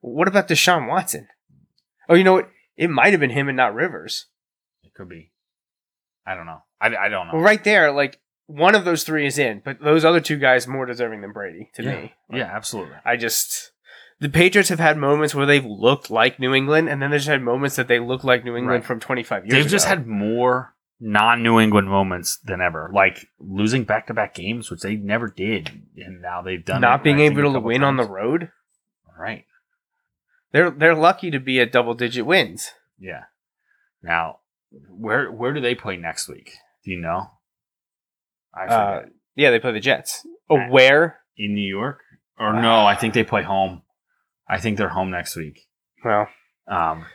[0.00, 1.28] What about Deshaun Watson?
[2.08, 2.48] Oh, you know what?
[2.76, 4.26] It might have been him and not Rivers.
[4.82, 5.30] It could be.
[6.26, 6.62] I don't know.
[6.80, 7.34] I, I don't know.
[7.34, 10.66] Well, right there, like one of those three is in, but those other two guys
[10.66, 12.00] more deserving than Brady to yeah.
[12.00, 12.14] me.
[12.32, 12.96] yeah, absolutely.
[13.04, 13.72] I just
[14.20, 17.28] the Patriots have had moments where they've looked like New England, and then they've just
[17.28, 18.84] had moments that they look like New England Right.
[18.86, 19.68] from 25 years They've ago.
[19.70, 25.28] just had more non-New England moments than ever, like losing back-to-back games, which they never
[25.28, 26.82] did, and now they've done.
[26.82, 28.50] not it, being I think, a able to win on the road.
[29.18, 29.44] right.
[30.52, 32.72] They're they're lucky to be at double digit wins.
[32.98, 33.24] Yeah.
[34.02, 34.40] Now,
[34.90, 36.50] where where do they play next week?
[36.84, 37.30] Do you know?
[38.52, 39.02] I Uh,
[39.36, 40.26] yeah, they play the Jets.
[40.48, 41.20] Oh, where?
[41.36, 42.00] In New York,
[42.36, 42.84] or no?
[42.84, 43.82] I think they play home.
[44.50, 45.68] I think they're home next week.
[46.04, 46.28] Well,
[46.66, 47.06] Um,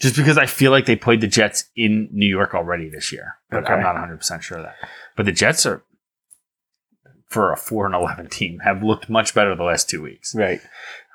[0.00, 3.36] just because I feel like they played the Jets in New York already this year,
[3.50, 3.72] but Okay.
[3.72, 4.76] I'm not 100 percent sure of that.
[5.16, 5.82] But the Jets are,
[7.28, 10.34] for a four and 11 team, have looked much better the last two weeks.
[10.34, 10.60] right.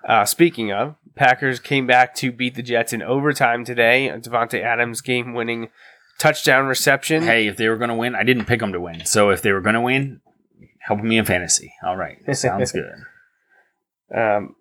[0.08, 4.10] Uh, speaking of, Packers came back to beat the Jets in overtime today.
[4.16, 5.70] Davante Adams game winning
[6.18, 7.22] touchdown reception.
[7.24, 9.06] Hey, if they were going to win, I didn't pick them to win.
[9.06, 10.22] So if they were going to win,
[10.80, 11.72] help me in fantasy.
[11.84, 12.94] All right, sounds good.
[14.16, 14.56] Um,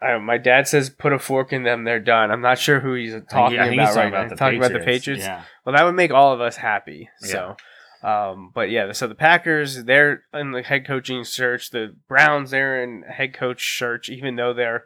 [0.00, 1.84] I, my dad says put a fork in them.
[1.84, 2.30] They're done.
[2.30, 4.18] I'm not sure who he's talking about he's right talking now.
[4.18, 4.98] about the talking about the Patriots.
[4.98, 5.24] Patriots.
[5.24, 5.42] Yeah.
[5.64, 7.08] Well, that would make all of us happy.
[7.20, 7.56] So,
[8.02, 11.70] um, but yeah, so the Packers they're in the head coaching search.
[11.70, 14.84] The Browns they're in head coach search, even though they're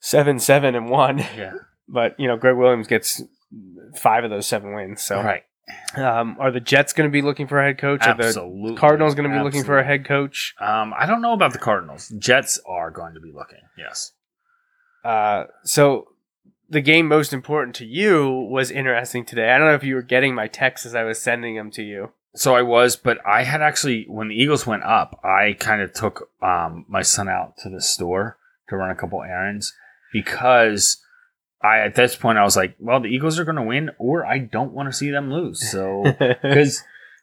[0.00, 1.18] seven, seven, and one.
[1.18, 1.52] Yeah.
[1.90, 3.22] But you know, Gregg Williams gets
[3.96, 5.02] five of those seven wins.
[5.02, 5.44] So, right.
[5.96, 8.06] Um, are the Jets going to be looking for a head coach?
[8.06, 8.76] Are the Absolutely.
[8.76, 10.54] Cardinals going to be looking for a head coach?
[10.60, 12.08] Um, I don't know about the Cardinals.
[12.18, 13.60] Jets are going to be looking.
[13.76, 14.12] Yes.
[15.04, 16.08] Uh, so
[16.68, 19.50] the game most important to you was interesting today.
[19.50, 21.82] I don't know if you were getting my texts as I was sending them to
[21.82, 22.10] you.
[22.34, 25.92] So I was, but I had actually when the Eagles went up, I kind of
[25.92, 28.36] took um, my son out to the store
[28.68, 29.72] to run a couple errands
[30.12, 31.02] because
[31.62, 34.24] I at this point I was like, well, the Eagles are going to win, or
[34.24, 35.70] I don't want to see them lose.
[35.70, 36.82] So because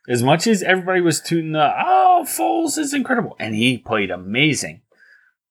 [0.10, 4.82] as much as everybody was tooting the oh Foles is incredible, and he played amazing,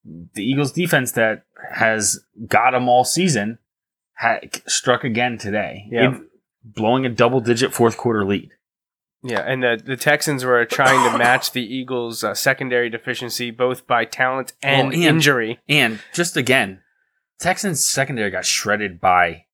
[0.05, 1.43] the Eagles defense that
[1.73, 3.57] has got them all season
[4.13, 6.05] had struck again today, Yeah.
[6.07, 6.27] in-
[6.63, 8.49] blowing a double digit fourth quarter lead.
[9.23, 13.87] Yeah, and the, the Texans were trying to match the Eagles' uh, secondary deficiency both
[13.87, 15.59] by talent and, Well, and- injury.
[15.67, 16.81] And just again,
[17.39, 19.45] Texans secondary got shredded by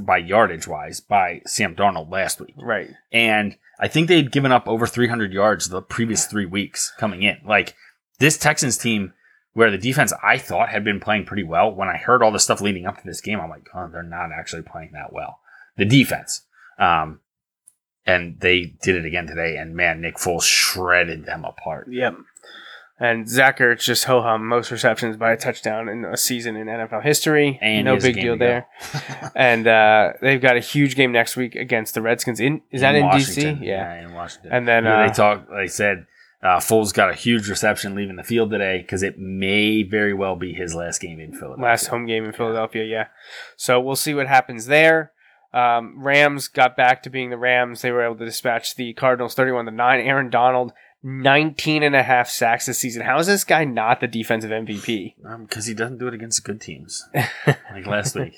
[0.00, 2.54] by yardage wise by Sam Darnold last week.
[2.56, 2.90] Right.
[3.12, 7.38] And I think they'd given up over 300 yards the previous 3 weeks coming in.
[7.44, 7.74] Like
[8.18, 9.12] this Texans team
[9.52, 12.40] where the defense I thought had been playing pretty well when I heard all the
[12.40, 15.40] stuff leading up to this game I'm like, "Oh, they're not actually playing that well."
[15.76, 16.42] The defense
[16.78, 17.20] um
[18.06, 21.88] and they did it again today and man, Nick Foles shredded them apart.
[21.90, 22.16] Yep.
[22.98, 26.68] And Zach Ertz just ho hum most receptions by a touchdown in a season in
[26.68, 27.58] NFL history.
[27.60, 28.68] And no he has a big deal there.
[29.34, 32.38] and uh, they've got a huge game next week against the Redskins.
[32.38, 33.56] In is that in Washington.
[33.56, 33.66] DC?
[33.66, 34.04] Yeah.
[34.04, 34.52] in Washington.
[34.52, 35.50] And then, Yeah, uh, they talked.
[35.50, 36.06] They said
[36.44, 40.36] uh, Foles got a huge reception leaving the field today because it may very well
[40.36, 41.64] be his last game in Philadelphia.
[41.64, 43.06] Last home game in Philadelphia, yeah.
[43.56, 45.12] So we'll see what happens there.
[45.54, 47.80] Um, Rams got back to being the Rams.
[47.80, 50.00] They were able to dispatch the Cardinals 31 to 9.
[50.00, 50.72] Aaron Donald,
[51.04, 53.02] 19 and a half sacks this season.
[53.02, 55.14] How is this guy not the defensive MVP?
[55.16, 57.06] because Um, he doesn't do it against good teams
[57.46, 58.34] like last week.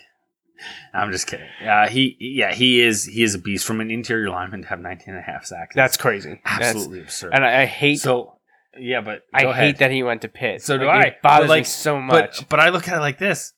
[0.92, 1.46] I'm just kidding.
[1.64, 4.80] Uh, he yeah he is he is a beast from an interior lineman to have
[4.80, 5.76] 19 and a half sacks.
[5.76, 6.40] That's crazy.
[6.44, 7.34] That's- absolutely absurd.
[7.34, 8.38] and I, I hate so
[8.78, 10.62] yeah, but I go hate that he went to Pitt.
[10.62, 11.16] So do Like, I.
[11.22, 12.38] Bothers like, me so much.
[12.40, 13.52] But but I look at it like this.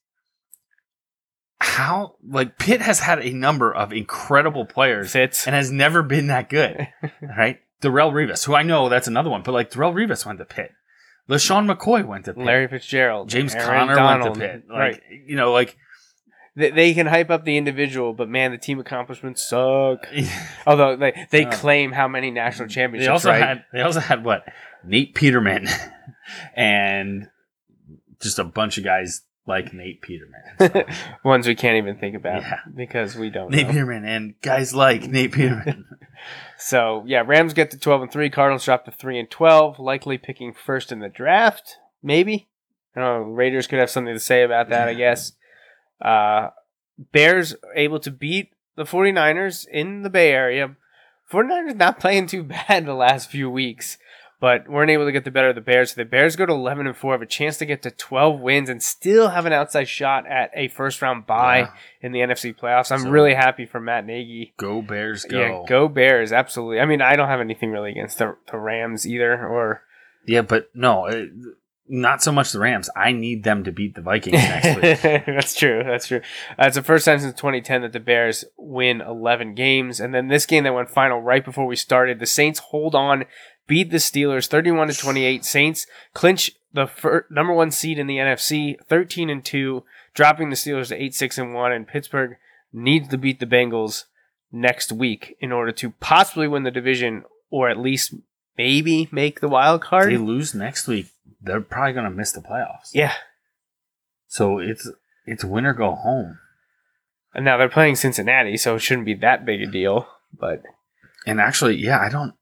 [1.61, 5.47] How like Pitt has had a number of incredible players Fitz.
[5.47, 6.89] and has never been that good.
[7.23, 7.61] right?
[7.83, 10.72] Darrelle Revis, who I know that's another one, but like Darrelle Revis went to Pitt.
[11.29, 12.43] LeSean McCoy went to Pitt.
[12.45, 13.29] Larry Fitzgerald.
[13.29, 14.39] James Aaron Conner Donald.
[14.39, 14.64] went to Pitt.
[14.70, 15.03] Like right.
[15.26, 15.76] you know, like
[16.57, 20.09] They, they can hype up the individual, but man, the team accomplishments suck.
[20.66, 23.43] Although they, they Uh, claim how many national championships, they also right?
[23.43, 24.45] had they also had what?
[24.85, 25.68] Nate Peterman
[26.57, 27.29] and
[28.20, 30.43] just a bunch of guys like Nate Peterman.
[30.61, 30.85] So,
[31.25, 32.61] Ones we can't even think about Yeah.
[32.75, 33.73] because we don't Nate know.
[33.73, 35.87] Peterman and guys like Nate Peterman.
[36.59, 38.29] So yeah, Rams get to twelve and three.
[38.29, 39.79] Cardinals drop to three and twelve.
[39.79, 41.77] Likely picking first in the draft.
[42.03, 42.49] Maybe.
[42.97, 43.33] I don't know.
[43.33, 44.89] Raiders could have something to say about that.
[44.89, 45.33] I guess.
[46.03, 46.49] Uh,
[47.13, 50.75] Bears able to beat the 49ers in the Bay Area.
[51.33, 53.97] 49ers not playing too bad the last few weeks,
[54.41, 55.91] but weren't able to get the better of the Bears.
[55.93, 58.41] So the Bears go to 11 and 4, have a chance to get to 12
[58.41, 61.70] wins and still have an outside shot at a first round bye Yeah.
[62.03, 62.93] in the NFC playoffs.
[62.93, 64.55] I'm So- really happy for Matt Nagy.
[64.57, 65.41] Go Bears, go.
[65.41, 66.80] Yeah, go Bears, absolutely.
[66.80, 69.82] I mean, I don't have anything really against the, the Rams either, or
[70.26, 71.30] Yeah, but no, it,
[71.91, 72.91] not so much the Rams.
[72.95, 75.24] I need them to beat the Vikings next week.
[75.26, 75.82] that's true.
[75.82, 76.20] That's true.
[76.59, 80.28] Uh, it's the first time since 2010 that the Bears win 11 games, and then
[80.28, 83.24] this game that went final right before we started, the Saints hold on,
[83.69, 85.45] beat the Steelers 31 to 28.
[85.45, 90.57] Saints clinch the fir- number one seed in the NFC, 13 and two, dropping the
[90.57, 92.37] Steelers to 8 6 and one, and Pittsburgh
[92.73, 94.05] needs to beat the Bengals
[94.51, 98.14] next week in order to possibly win the division or at least
[98.57, 100.11] maybe make the wild If card.
[100.11, 101.07] they lose next week,
[101.41, 102.91] they're probably going to miss the playoffs.
[102.93, 103.14] yeah.
[104.27, 104.91] So it's
[105.27, 106.39] it's win or go home.
[107.35, 110.09] And now they're playing Cincinnati, so it shouldn't be that big a deal.
[110.39, 110.62] But
[111.27, 112.35] And actually, yeah, I don't,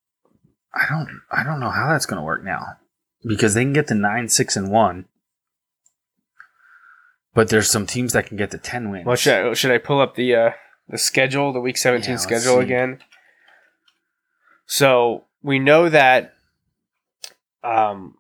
[0.76, 2.76] I don't, I don't know how that's going to work now
[3.26, 5.06] because they can get to nine, six, and one,
[7.34, 9.06] but there's some teams that can get to ten wins.
[9.06, 10.50] well, should I, should I pull up the uh,
[10.88, 12.62] the schedule, the Week 17 Yeah, schedule see.
[12.64, 12.98] again?
[14.66, 16.34] So we know that.
[17.64, 18.16] Um,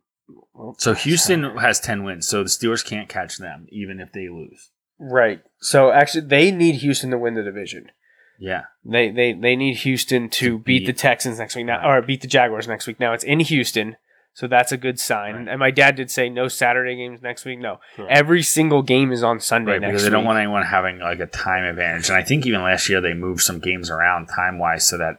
[0.78, 4.70] so Houston has ten wins, so the Steelers can't catch them even if they lose.
[4.98, 5.42] right.
[5.60, 7.90] So actually, they need Houston to win the division.
[8.38, 11.88] Yeah, They they they need Houston to, To beat, beat- the Texans next week now,
[11.88, 13.00] or beat the Jaguars next week.
[13.00, 13.96] Now it's in Houston,
[14.34, 15.34] so that's a good sign.
[15.34, 15.48] Right.
[15.48, 17.58] And my dad did say no Saturday games next week.
[17.58, 18.08] No, Right.
[18.10, 19.80] every single game is on Sunday right.
[19.80, 20.26] next Because they don't week.
[20.26, 23.40] want anyone having like a time advantage, and I think even last year they moved
[23.40, 25.16] some games around time wise so that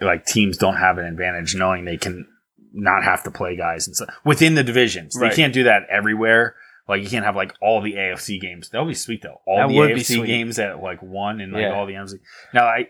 [0.00, 2.26] like teams don't have an advantage, knowing they can
[2.72, 5.14] not have to play guys and stuff within the divisions.
[5.18, 6.54] They can't do that everywhere.
[6.90, 8.68] Like you can't have like all the AFC games.
[8.68, 9.40] That'll be sweet though.
[9.46, 11.72] All That the AFC games at like one and like Yeah.
[11.74, 12.20] all the NFC.
[12.52, 12.88] Now I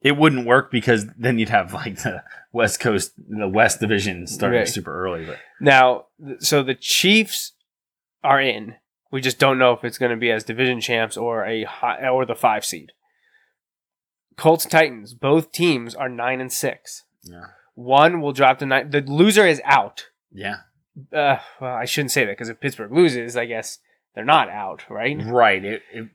[0.00, 2.22] it wouldn't work because then you'd have like the
[2.52, 4.68] West Coast the West division starting Right.
[4.68, 5.26] super early.
[5.26, 6.06] But Now,
[6.38, 7.52] so the Chiefs
[8.24, 8.76] are in.
[9.10, 12.08] We just don't know if it's going to be as division champs or a high,
[12.08, 12.92] or the five seed.
[14.36, 17.04] Colts Titans, both teams are nine and six.
[17.24, 17.46] yeah.
[17.74, 18.90] One will drop to nine.
[18.90, 20.06] The loser is out.
[20.32, 20.56] Yeah.
[21.12, 23.78] Uh, well, I shouldn't say that because if Pittsburgh loses, I guess
[24.14, 25.16] they're not out, right?
[25.24, 25.64] Right.
[25.64, 26.08] It, it,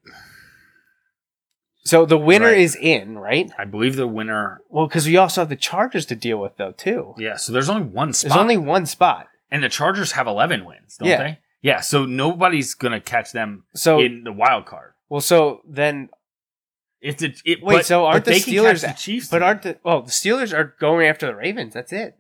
[1.86, 2.58] So the winner Right.
[2.60, 3.52] is in, right?
[3.58, 6.72] I believe the winner Well, because we also have the Chargers to deal with though
[6.72, 7.14] too.
[7.18, 8.30] Yeah, so there's only one spot.
[8.30, 9.28] There's only one spot.
[9.52, 11.18] and the Chargers have 11 wins, don't Yeah.
[11.24, 11.40] they?
[11.62, 14.94] Yeah, so nobody's going to catch them So in the wild card.
[15.10, 16.10] well, so then
[17.02, 18.82] It's the it, wait, but- so aren't the they can catch Steelers?
[18.88, 19.28] the Chiefs?
[19.30, 19.48] but then.
[19.48, 21.74] aren't the well the Steelers are going after the Ravens?
[21.74, 22.18] That's it.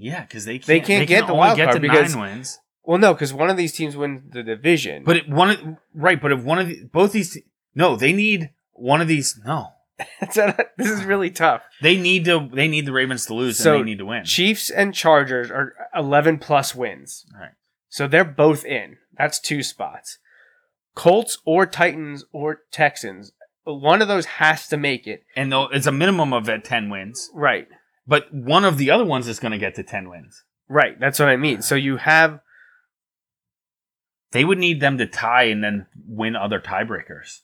[0.00, 2.22] Yeah, because they can't, They can't get the only wild get card to because- nine
[2.32, 2.58] wins.
[2.82, 5.04] Well, no, because one of these teams wins the division.
[5.04, 7.38] But it, one of, right, but if one of the, both these
[7.74, 9.68] no, they need one of these no.
[10.78, 11.62] This is really tough.
[11.82, 14.24] They need to they need the Ravens to lose So and they need to win.
[14.24, 17.50] Chiefs and Chargers are eleven plus wins, Right.
[17.90, 18.96] so they're both in.
[19.18, 20.18] That's two spots.
[20.94, 23.32] Colts or Titans or Texans,
[23.64, 25.22] one of those has to make it.
[25.36, 27.68] And though it's a minimum of at 10 wins, Right,
[28.10, 30.42] but one of the other ones is going to get to 10 wins.
[30.68, 30.98] right.
[31.00, 31.62] That's what I mean.
[31.62, 32.40] So you have
[34.32, 37.40] They would need them to tie and then win other tiebreakers.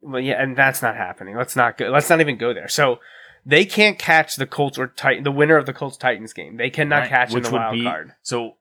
[0.00, 1.36] well, yeah, and that's not happening.
[1.36, 1.88] Let's not go.
[1.90, 2.68] Let's not even go there.
[2.68, 2.98] So
[3.44, 6.56] they can't catch the Colts or Titan, the winner of the Colts Titans game.
[6.56, 8.12] They cannot Right, catch in the wild card.
[8.22, 8.56] So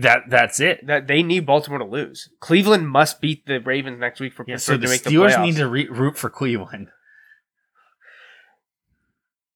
[0.00, 0.86] that that's it.
[0.86, 2.28] That they need Baltimore to lose.
[2.40, 5.10] Cleveland must beat the Ravens next week for Yeah, Pittsburgh so the to make the
[5.10, 5.44] Steelers playoffs.
[5.44, 6.88] need to re- root for Cleveland.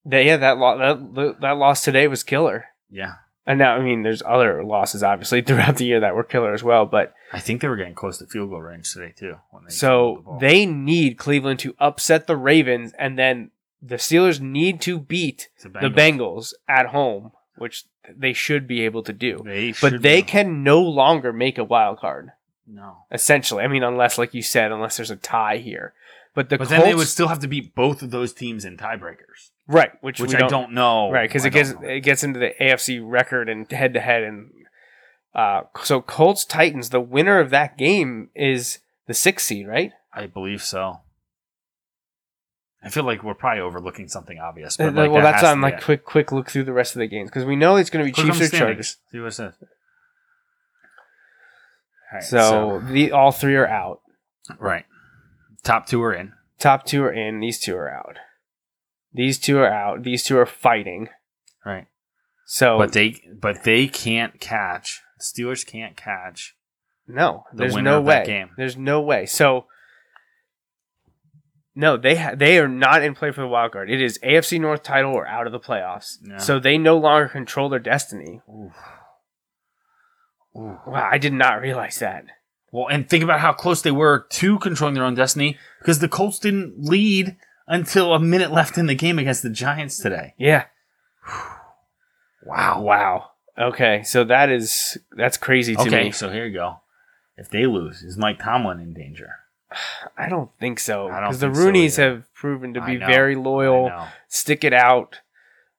[0.04, 0.78] They- yeah, that, lo-
[1.14, 2.66] that that loss today was killer.
[2.90, 3.14] Yeah,
[3.46, 6.62] And now, I mean, there's other losses obviously throughout the year that were killer as
[6.64, 6.86] well.
[6.86, 9.36] But I think they were getting close to field goal range today too.
[9.50, 13.50] When they fumbled the so they need Cleveland to upset the Ravens, and then
[13.82, 15.94] the Steelers need to beat The the Bengals.
[15.94, 19.40] Bengals at home, which they should be able to do.
[19.44, 22.32] They But they can no longer make a wild card.
[22.66, 23.04] no.
[23.12, 25.92] Essentially, I mean, unless, like you said, unless there's a tie here.
[26.34, 28.64] But the But Colts, then they would still have to beat both of those teams
[28.64, 31.10] in tiebreakers, right, which, which I don't know.
[31.10, 31.82] right because it gets know.
[31.82, 34.50] it gets into the AFC record and head to head and
[35.34, 40.26] uh, so Colts Titans the winner of that game is the sixth seed right I
[40.26, 41.00] believe so.
[42.82, 44.80] I feel like we're probably overlooking something obvious.
[44.80, 47.00] Uh, But like, well that that's on like quick quick look through the rest of
[47.00, 48.58] the games because we know it's going to be on Chiefs or.
[48.58, 49.54] Chargers See what it says.
[52.12, 54.00] Right, So, the all three are out.
[54.58, 54.84] right,
[55.62, 56.32] top two are in.
[56.58, 57.40] Top two are in.
[57.40, 58.16] These two are out.
[59.12, 60.02] These two are out.
[60.02, 61.08] These two are fighting.
[61.64, 61.86] Right,
[62.46, 65.00] So, but they but they can't catch.
[65.18, 66.54] The Steelers can't catch.
[67.06, 68.24] no, the there's no way.
[68.24, 68.50] game.
[68.56, 69.26] There's no way.
[69.26, 69.66] So,
[71.74, 73.90] no, they ha- they are not in play for the wild card.
[73.90, 76.16] It is AFC North title or out of the playoffs.
[76.26, 76.38] Yeah.
[76.38, 78.40] So they no longer control their destiny.
[78.48, 78.72] Ooh.
[80.54, 82.24] Wow, I did not realize that.
[82.72, 86.08] Well, and think about how close they were to controlling their own destiny because the
[86.08, 90.34] Colts didn't lead until a minute left in the game against the Giants today.
[90.38, 90.64] Yeah.
[92.44, 92.80] Wow.
[92.82, 93.30] Wow.
[93.58, 96.10] Okay, so that is that's crazy to Okay, me.
[96.12, 96.80] so here you go.
[97.36, 99.30] If they lose, is Mike Tomlin in danger?
[100.16, 103.92] I don't think so because the think so have proven to be very loyal,
[104.28, 105.20] stick it out.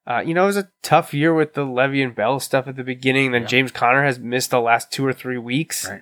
[0.06, 2.84] Uh, you know, it was a tough year with the Le'Veon Bell stuff at the
[2.84, 3.32] beginning.
[3.32, 3.48] Then Yeah.
[3.48, 5.88] James Conner has missed the last two or three weeks.
[5.88, 6.02] Right.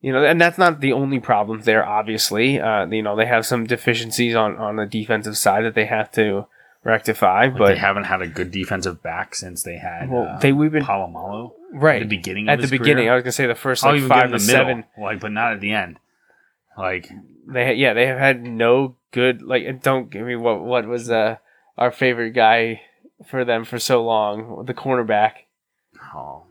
[0.00, 1.84] You know, and that's not the only problem there.
[1.84, 5.86] Obviously, uh, you know they have some deficiencies on on the defensive side that they
[5.86, 6.46] have to
[6.84, 7.46] rectify.
[7.46, 10.52] Like but they haven't had a good defensive back since they had well, uh, they
[10.52, 12.48] we've been Polamalu right at the beginning.
[12.48, 13.08] at the his beginning.
[13.08, 14.84] I was gonna say the 1st like even five to him the middle, seven.
[14.98, 15.98] like, but not at the end.
[16.78, 17.10] Like,
[17.46, 21.36] They yeah they have had no good like don't give me what what was uh
[21.78, 22.82] our favorite guy
[23.26, 25.32] for them for so long the cornerback
[26.14, 26.44] oh,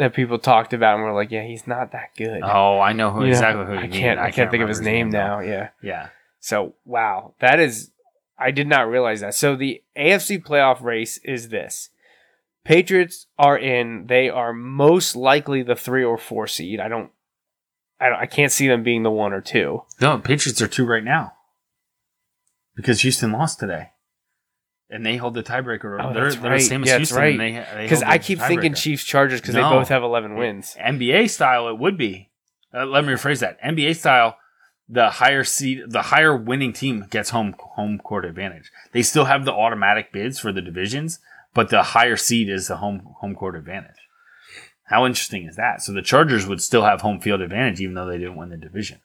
[0.00, 2.40] that people talked about and were like yeah he's not that good.
[2.42, 3.92] oh, I know who You know, exactly who you I mean.
[3.92, 5.40] can't I, can't think of his remember name now.
[5.40, 5.68] Yeah.
[5.82, 6.08] Yeah,
[6.40, 7.92] So wow, that is
[8.38, 9.34] I did not realize that.
[9.34, 11.90] So the AFC playoff race is this.
[12.64, 14.06] Patriots are in.
[14.06, 16.80] They are most likely the 3 or 4 seed.
[16.80, 17.10] I don't
[18.00, 19.82] I don't I can't see them being the 1 or 2.
[20.00, 21.32] no, Patriots are two right now
[22.74, 23.90] because Houston lost today,
[24.90, 26.02] and they hold the tiebreaker.
[26.02, 26.58] Oh, they're, that's they're right.
[26.60, 27.18] the same as Yeah, that's Houston.
[27.18, 27.38] right.
[27.38, 28.74] They, they Cuz I the keep thinking.
[28.74, 29.68] Chiefs Chargers cuz No.
[29.70, 30.76] they both have 11 wins.
[30.80, 32.28] NBA style, it would be.
[32.74, 33.60] Uh, let me rephrase that.
[33.62, 34.36] NBA style,
[34.88, 38.70] the higher seed, the higher winning team gets home home court advantage.
[38.92, 41.18] They still have the automatic bids for the divisions,
[41.54, 43.96] but the higher seed is the home home court advantage.
[44.86, 45.82] How interesting is that?
[45.82, 48.56] So the Chargers would still have home field advantage even though they didn't win the
[48.56, 48.98] division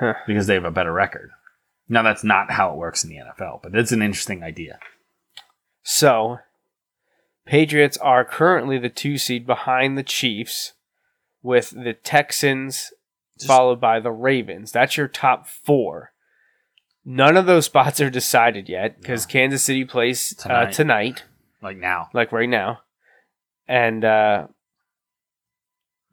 [0.00, 0.14] Huh.
[0.26, 1.30] because they have a better record.
[1.88, 4.78] Now that's not how it works in the NFL, but it's an interesting idea.
[5.90, 6.40] So,
[7.46, 10.74] Patriots are currently the 2 seed behind the Chiefs
[11.42, 12.92] with the Texans
[13.38, 14.70] Just- followed by the Ravens.
[14.70, 16.12] That's your top four.
[17.06, 19.32] None of those spots are decided yet because No.
[19.32, 20.44] Kansas City plays tonight.
[20.44, 20.68] Tonight.
[20.68, 21.22] Uh, tonight,
[21.62, 22.80] Like now, like right now,
[23.66, 24.48] and uh,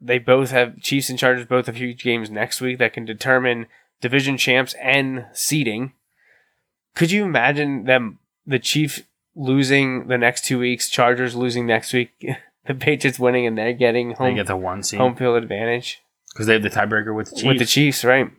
[0.00, 3.66] they both have Chiefs and Chargers both have huge games next week that can determine
[4.00, 5.92] division champs and seeding.
[6.94, 9.02] Could you imagine them the Chiefs
[9.36, 12.10] losing the next two weeks, Chargers losing next week,
[12.66, 16.02] the Patriots winning, and they're getting they get the one seed home field advantage?
[16.32, 17.44] because they have the tiebreaker with the Chiefs.
[17.46, 18.30] with the Chiefs, right?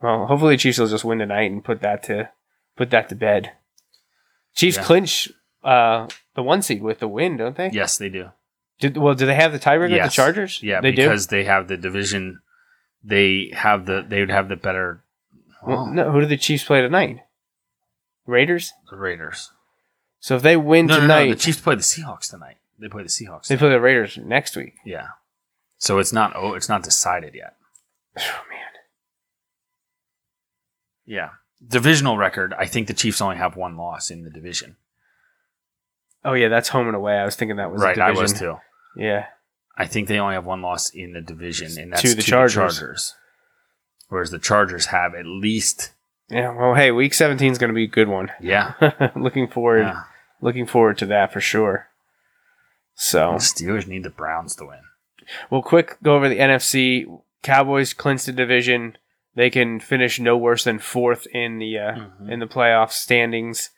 [0.00, 2.30] Well, hopefully the Chiefs will just win tonight and put that to
[2.76, 3.52] put that to bed.
[4.54, 4.82] Chiefs Yeah.
[4.84, 5.28] clinch
[5.64, 7.70] uh, the one seed with the win, don't they?
[7.72, 8.30] yes, they do.
[8.80, 9.82] Did, well, do they have the tiebreaker?
[9.82, 10.10] with Yes.
[10.10, 10.60] The Chargers?
[10.62, 12.40] Yeah, they because they have the division.
[13.04, 15.04] They have the they would have the better.
[15.64, 15.70] do.
[15.70, 17.20] Well, Oh, no, who do the Chiefs play tonight?
[18.26, 18.72] Raiders.
[18.90, 19.50] the Raiders.
[20.22, 21.30] So if they win No, no, tonight, no.
[21.34, 22.58] The Chiefs play the Seahawks tonight.
[22.78, 23.48] They play the Seahawks.
[23.48, 23.58] they tonight.
[23.58, 24.74] play the Raiders next week.
[24.86, 25.08] yeah.
[25.78, 26.32] So it's not.
[26.36, 27.56] Oh, it's not decided yet.
[28.18, 28.60] Oh man,
[31.06, 31.30] Yeah.
[31.66, 32.54] Divisional record.
[32.58, 34.76] I think the Chiefs only have one loss in the division.
[36.24, 37.14] oh yeah, that's home and away.
[37.14, 37.98] I was thinking that was a right.
[37.98, 38.54] I was division.
[38.56, 38.60] too.
[39.02, 39.26] Yeah,
[39.76, 42.78] I think they only have one loss in the division, and that's To the Chargers.
[42.78, 43.14] Chargers.
[44.08, 45.92] Whereas the Chargers have at least.
[46.28, 46.52] yeah.
[46.54, 48.30] Well, hey, Week 17 is going to be a good one.
[48.40, 48.74] Yeah.
[49.16, 50.02] looking forward, yeah.
[50.42, 51.88] Looking forward to that for sure.
[52.94, 54.80] So The Steelers need the Browns to win.
[55.48, 57.06] Well, quick go over the NFC.
[57.42, 58.98] Cowboys clinched the division.
[59.34, 62.30] They can finish no worse than fourth in the uh, Mhm.
[62.30, 63.70] in the playoff standings.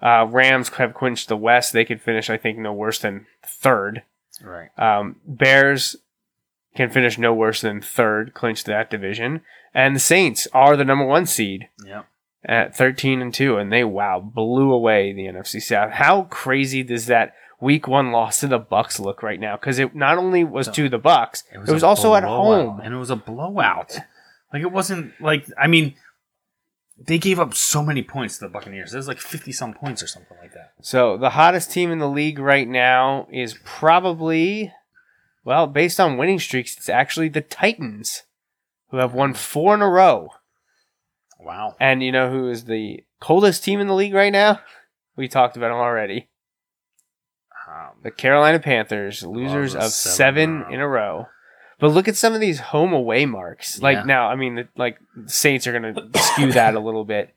[0.00, 1.72] Uh, Rams have clinched the West.
[1.72, 4.02] They could finish, I think, no worse than third.
[4.42, 4.70] Right.
[4.78, 5.96] Um, Bears
[6.74, 9.42] can finish no worse than third, clinch that division.
[9.74, 12.06] And the Saints are the number one seed Yep.
[12.44, 15.92] At 13 and 2 and they wow blew away the NFC South.
[15.92, 19.94] How crazy does that week 1 loss to the Bucks look right now cuz it
[19.94, 22.80] not only was to the Bucks, it was, a also at home.
[22.80, 23.98] and it was a blowout.
[24.52, 25.94] Like it wasn't like I mean,
[26.98, 28.92] they gave up so many points to the Buccaneers.
[28.92, 30.72] It was like fifty some points or something like that.
[30.82, 34.72] So the hottest team in the league right now is probably
[35.44, 38.22] well, based on winning streaks, it's actually the Titans
[38.90, 40.28] who have won 4 in a row.
[41.44, 41.76] Wow.
[41.80, 44.60] And you know who is the coldest team in the league right now?
[45.16, 46.28] We talked about them already.
[47.68, 51.26] Um, The Carolina Panthers, losers of seven seven in a row.
[51.78, 53.80] But look at some of these home away marks.
[53.82, 54.02] Like Yeah.
[54.04, 57.34] now, I mean, the, like the Saints are going to skew that a little bit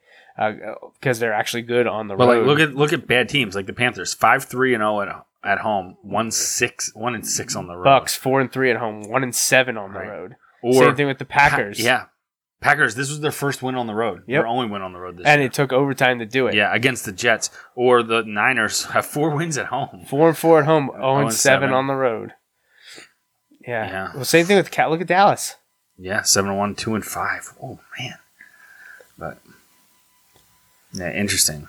[1.00, 2.38] because they're actually good on the But road.
[2.40, 5.26] like, look at look at bad teams like the Panthers, five three and zero at
[5.44, 7.84] at home, one six, one and six on the road.
[7.84, 10.10] Bucks four and three at home, one and seven on the Right.
[10.10, 10.36] road.
[10.64, 11.78] or Same thing with the Packers.
[11.78, 12.04] Pa- yeah,
[12.66, 12.96] Packers.
[12.96, 14.24] This was their first win on the road.
[14.28, 14.42] Yep.
[14.42, 15.32] Their only win on the road this year.
[15.34, 15.48] and year.
[15.48, 16.56] it took overtime to do it.
[16.56, 20.06] yeah, against the Jets or the Niners have four wins at home.
[20.08, 21.74] Four and four at home, zero and and seven seven.
[21.74, 22.34] on the road.
[23.68, 23.88] Yeah.
[23.88, 24.12] Yeah.
[24.16, 24.90] Well, same thing with Cat.
[24.90, 25.56] Look at Dallas.
[25.98, 27.54] Yeah, seven and one, two and five.
[27.64, 28.16] Oh man,
[29.18, 29.38] but
[30.92, 31.68] yeah, interesting.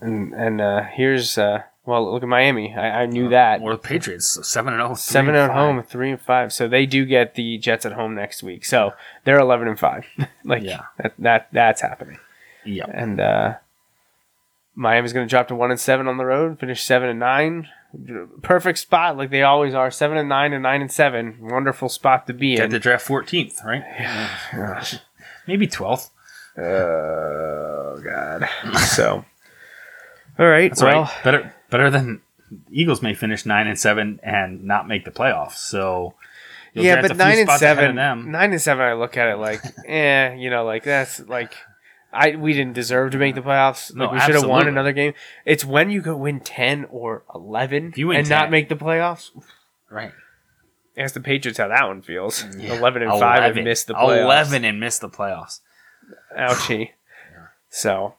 [0.00, 2.74] And and uh, here's uh, well, look at Miami.
[2.74, 3.60] I, I knew that.
[3.62, 6.52] Or the Patriots, seven and zero, three Seven and at home, three and five.
[6.52, 8.64] So they do get the Jets at home next week.
[8.64, 8.92] So
[9.24, 10.04] they're eleven and five.
[10.44, 10.82] like Yeah.
[10.98, 12.18] that, that that's happening.
[12.64, 13.54] Yeah, And uh,
[14.74, 16.58] Miami's going to drop to one and seven on the road.
[16.58, 17.68] Finish seven and nine.
[18.42, 19.90] Perfect spot, like they always are.
[19.90, 21.36] Seven and nine and nine and seven.
[21.40, 22.70] Wonderful spot to be get in.
[22.72, 23.84] the draft fourteenth, right?
[24.54, 24.96] Gosh.
[25.46, 26.10] Maybe twelfth.
[26.58, 28.48] Oh God.
[28.80, 29.24] so,
[30.38, 30.70] all right.
[30.70, 31.24] That's well, right.
[31.24, 32.20] Better, better than
[32.70, 35.54] Eagles may finish nine and seven and not make the playoffs.
[35.54, 36.14] So
[36.72, 38.30] you'll yeah, but nine and spots ahead of seven, them.
[38.30, 38.84] nine and seven.
[38.84, 41.54] I look at it like, eh, you know, like that's like,
[42.12, 43.90] I we didn't deserve to make the playoffs.
[43.90, 45.14] Like No, we should have won another game.
[45.44, 48.76] It's when you go win ten or eleven If you win and not make the
[48.76, 49.30] playoffs.
[49.90, 50.12] Right.
[50.96, 52.44] Ask the Patriots how that one feels.
[52.56, 52.78] Yeah.
[52.78, 53.64] Eleven and five and 11.
[53.64, 54.22] missed the playoffs.
[54.24, 55.60] Eleven and missed the playoffs.
[56.36, 56.90] Ouchie.
[57.68, 58.14] So,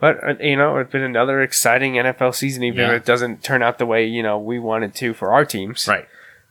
[0.00, 2.92] but uh, you know, it's been another exciting NFL season, even Yeah.
[2.94, 5.86] if it doesn't turn out the way you know we wanted to for our teams.
[5.86, 6.08] Right.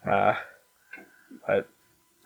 [0.10, 0.36] Uh,
[1.48, 1.68] but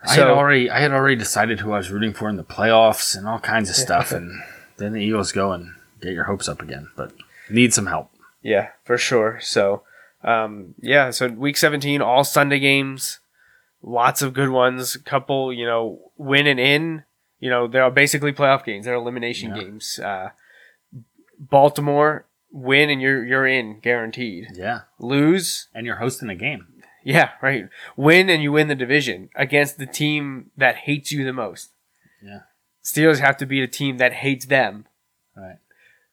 [0.06, 3.18] I had already I had already decided who I was rooting for in the playoffs
[3.18, 4.42] and all kinds of stuff, and
[4.78, 7.14] then the Eagles go and get your hopes up again, but
[7.50, 8.12] need some help.
[8.42, 9.40] Yeah, for sure.
[9.42, 9.84] So,
[10.24, 13.20] um, yeah, so week 17, all Sunday games,
[13.82, 14.96] lots of good ones.
[14.96, 17.04] A couple, you know, win and in.
[17.40, 18.84] You know, they're basically playoff games.
[18.86, 19.62] They're elimination Yeah.
[19.64, 20.00] games.
[20.00, 20.30] Uh,
[21.40, 24.48] Baltimore win and you're you're in guaranteed.
[24.54, 26.68] Yeah, Lose, and you're hosting a game.
[27.04, 27.68] yeah, right.
[27.96, 31.70] Win and you win the division against the team that hates you the most.
[32.24, 32.42] Yeah.
[32.84, 34.86] Steelers have to beat a team that hates them.
[35.36, 35.58] Right.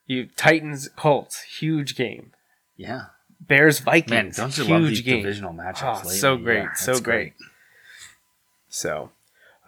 [0.07, 2.33] You Titans Colts, huge game.
[2.77, 3.07] Yeah,
[3.41, 5.23] Bears Vikings, man, don't you huge love these game.
[5.23, 6.03] divisional matchups?
[6.07, 7.35] Oh, so great, Yeah, so it's great.
[8.69, 9.11] So,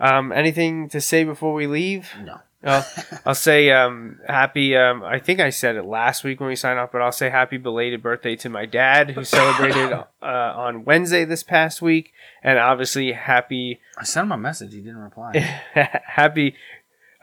[0.00, 2.10] um, anything to say before we leave?
[2.24, 2.86] No, Oh,
[3.26, 4.76] I'll say um, happy.
[4.76, 7.28] Um, I think I said it last week when we signed off, but I'll say
[7.28, 12.58] happy belated birthday to my dad who celebrated uh, on Wednesday this past week, and
[12.58, 14.72] obviously happy I sent him a message.
[14.72, 15.38] He didn't reply.
[15.74, 16.54] happy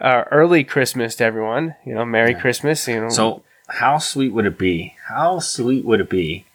[0.02, 1.76] uh, early Christmas to everyone.
[1.86, 2.42] You know, Merry Yeah.
[2.42, 2.86] Christmas.
[2.88, 4.96] You know, So how sweet would it be?
[5.08, 6.46] How sweet would it be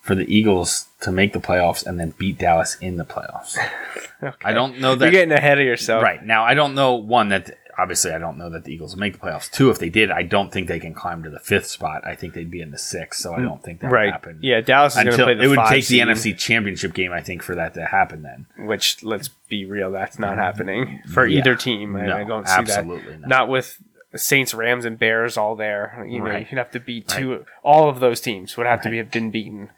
[0.00, 3.56] for the Eagles to make the playoffs and then beat Dallas in the playoffs?
[4.22, 4.36] okay.
[4.44, 7.56] I don't know You're getting ahead of yourself, Right now, I don't know one that
[7.78, 9.50] obviously I don't know that the Eagles will make the playoffs.
[9.50, 12.06] Two, if they did, I don't think they can climb to the fifth spot.
[12.06, 14.10] I think they'd be in the sixth, so I don't think that would Right.
[14.12, 14.38] happen.
[14.42, 16.00] Yeah, Dallas is going to play the it would take seed.
[16.06, 18.22] the NFC Championship game, I think, for that to happen.
[18.22, 21.38] Then which let's be real, that's not happening for Yeah.
[21.40, 21.92] either team.
[21.92, 23.20] No, I don't see absolutely that.
[23.20, 23.28] not.
[23.28, 23.76] Not with
[24.14, 26.02] Saints, Rams, and Bears all there.
[26.08, 26.46] You know, Right.
[26.50, 27.44] you'd have to beat two.
[27.62, 29.68] All of those teams would have to be have been beaten.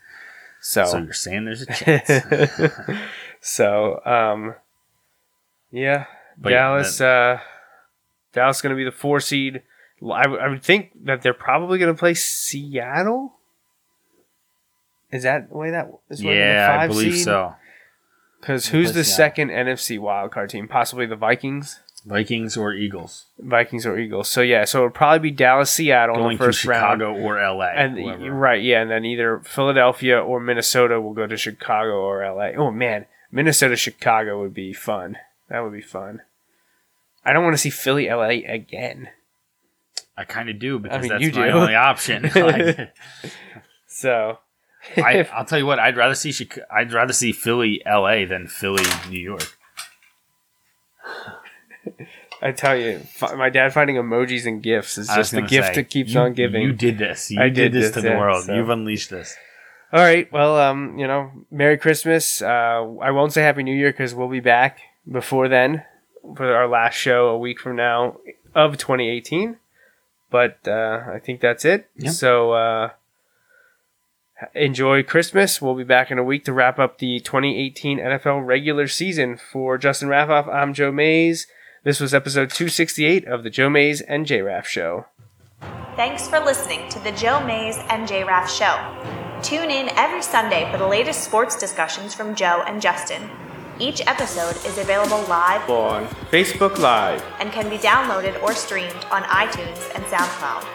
[0.60, 2.10] So, so you're saying there's a chance.
[3.40, 4.54] so um,
[5.70, 7.00] yeah, But yeah, Dallas.
[7.00, 7.40] uh,
[8.38, 9.62] Dallas going to be the four seed.
[10.02, 13.34] I, w- I would think that they're probably going to play Seattle.
[15.10, 16.22] Is that the way that is?
[16.22, 17.54] yeah, I believe so.
[18.40, 19.16] Because who's the Seattle.
[19.16, 20.68] second NFC wildcard team?
[20.68, 24.28] Possibly the Vikings, Vikings or Eagles Vikings or Eagles.
[24.28, 27.14] So yeah, so it'll probably be Dallas, Seattle in going the to first round, Chicago
[27.20, 27.70] or LA.
[27.74, 28.30] and whoever.
[28.30, 32.50] right, yeah, and then either Philadelphia or Minnesota will go to Chicago or LA.
[32.56, 35.16] Oh man, Minnesota Chicago would be fun.
[35.48, 36.20] That would be fun.
[37.28, 39.08] I don't want to see Philly LA again.
[40.16, 41.52] I kind of do because mean, that's my do.
[41.52, 42.22] only option.
[42.34, 42.94] Like,
[43.86, 44.38] So
[44.96, 45.78] I, I'll tell you what.
[45.78, 48.24] I'd rather see Chica- I'd rather see Philly, L.A.
[48.24, 49.56] than Philly, New York.
[52.40, 53.02] I tell you,
[53.36, 56.32] my dad finding emojis and gifts is just the gift say, that keeps you- on
[56.32, 56.62] giving.
[56.62, 57.30] You did this.
[57.30, 58.44] You I did, did this this, to the yeah, world.
[58.44, 59.36] so- You've unleashed this.
[59.92, 60.30] All right.
[60.32, 62.40] Well, um, you know, Merry Christmas.
[62.42, 62.46] Uh,
[63.02, 64.78] I won't say Happy New Year because we'll be back
[65.10, 65.82] before then
[66.36, 68.18] for our last show a week from now
[68.54, 69.56] of 2018.
[70.30, 71.88] But uh, I think that's it.
[71.96, 72.12] Yep.
[72.12, 72.90] So uh,
[74.54, 75.60] enjoy Christmas.
[75.62, 79.36] We'll be back in a week to wrap up the 2018 NFL regular season.
[79.36, 81.46] For Justin Raffoff, I'm Joe Mays.
[81.84, 85.06] This was episode 268 of the Joe Mays and J Raff Show.
[85.96, 88.76] Thanks for listening to the Joe Mays and J Raff Show.
[89.42, 93.30] Tune in every Sunday for the latest sports discussions from Joe and Justin.
[93.80, 97.22] Each episode is available live On Facebook Live.
[97.38, 100.66] and can be downloaded or streamed on iTunes and SoundCloud.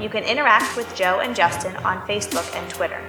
[0.00, 3.00] You can interact with Joe and Justin on Facebook and Twitter,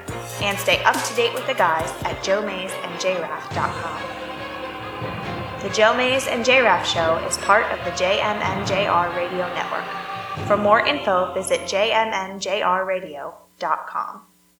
[0.42, 4.02] and stay up to date with the guys at joemaysandjraff.com.
[5.62, 9.86] The Joe Mays and JRaff Show is part of the JMNJR Radio Network.
[10.48, 14.22] For more info, visit jmnjrradio.com.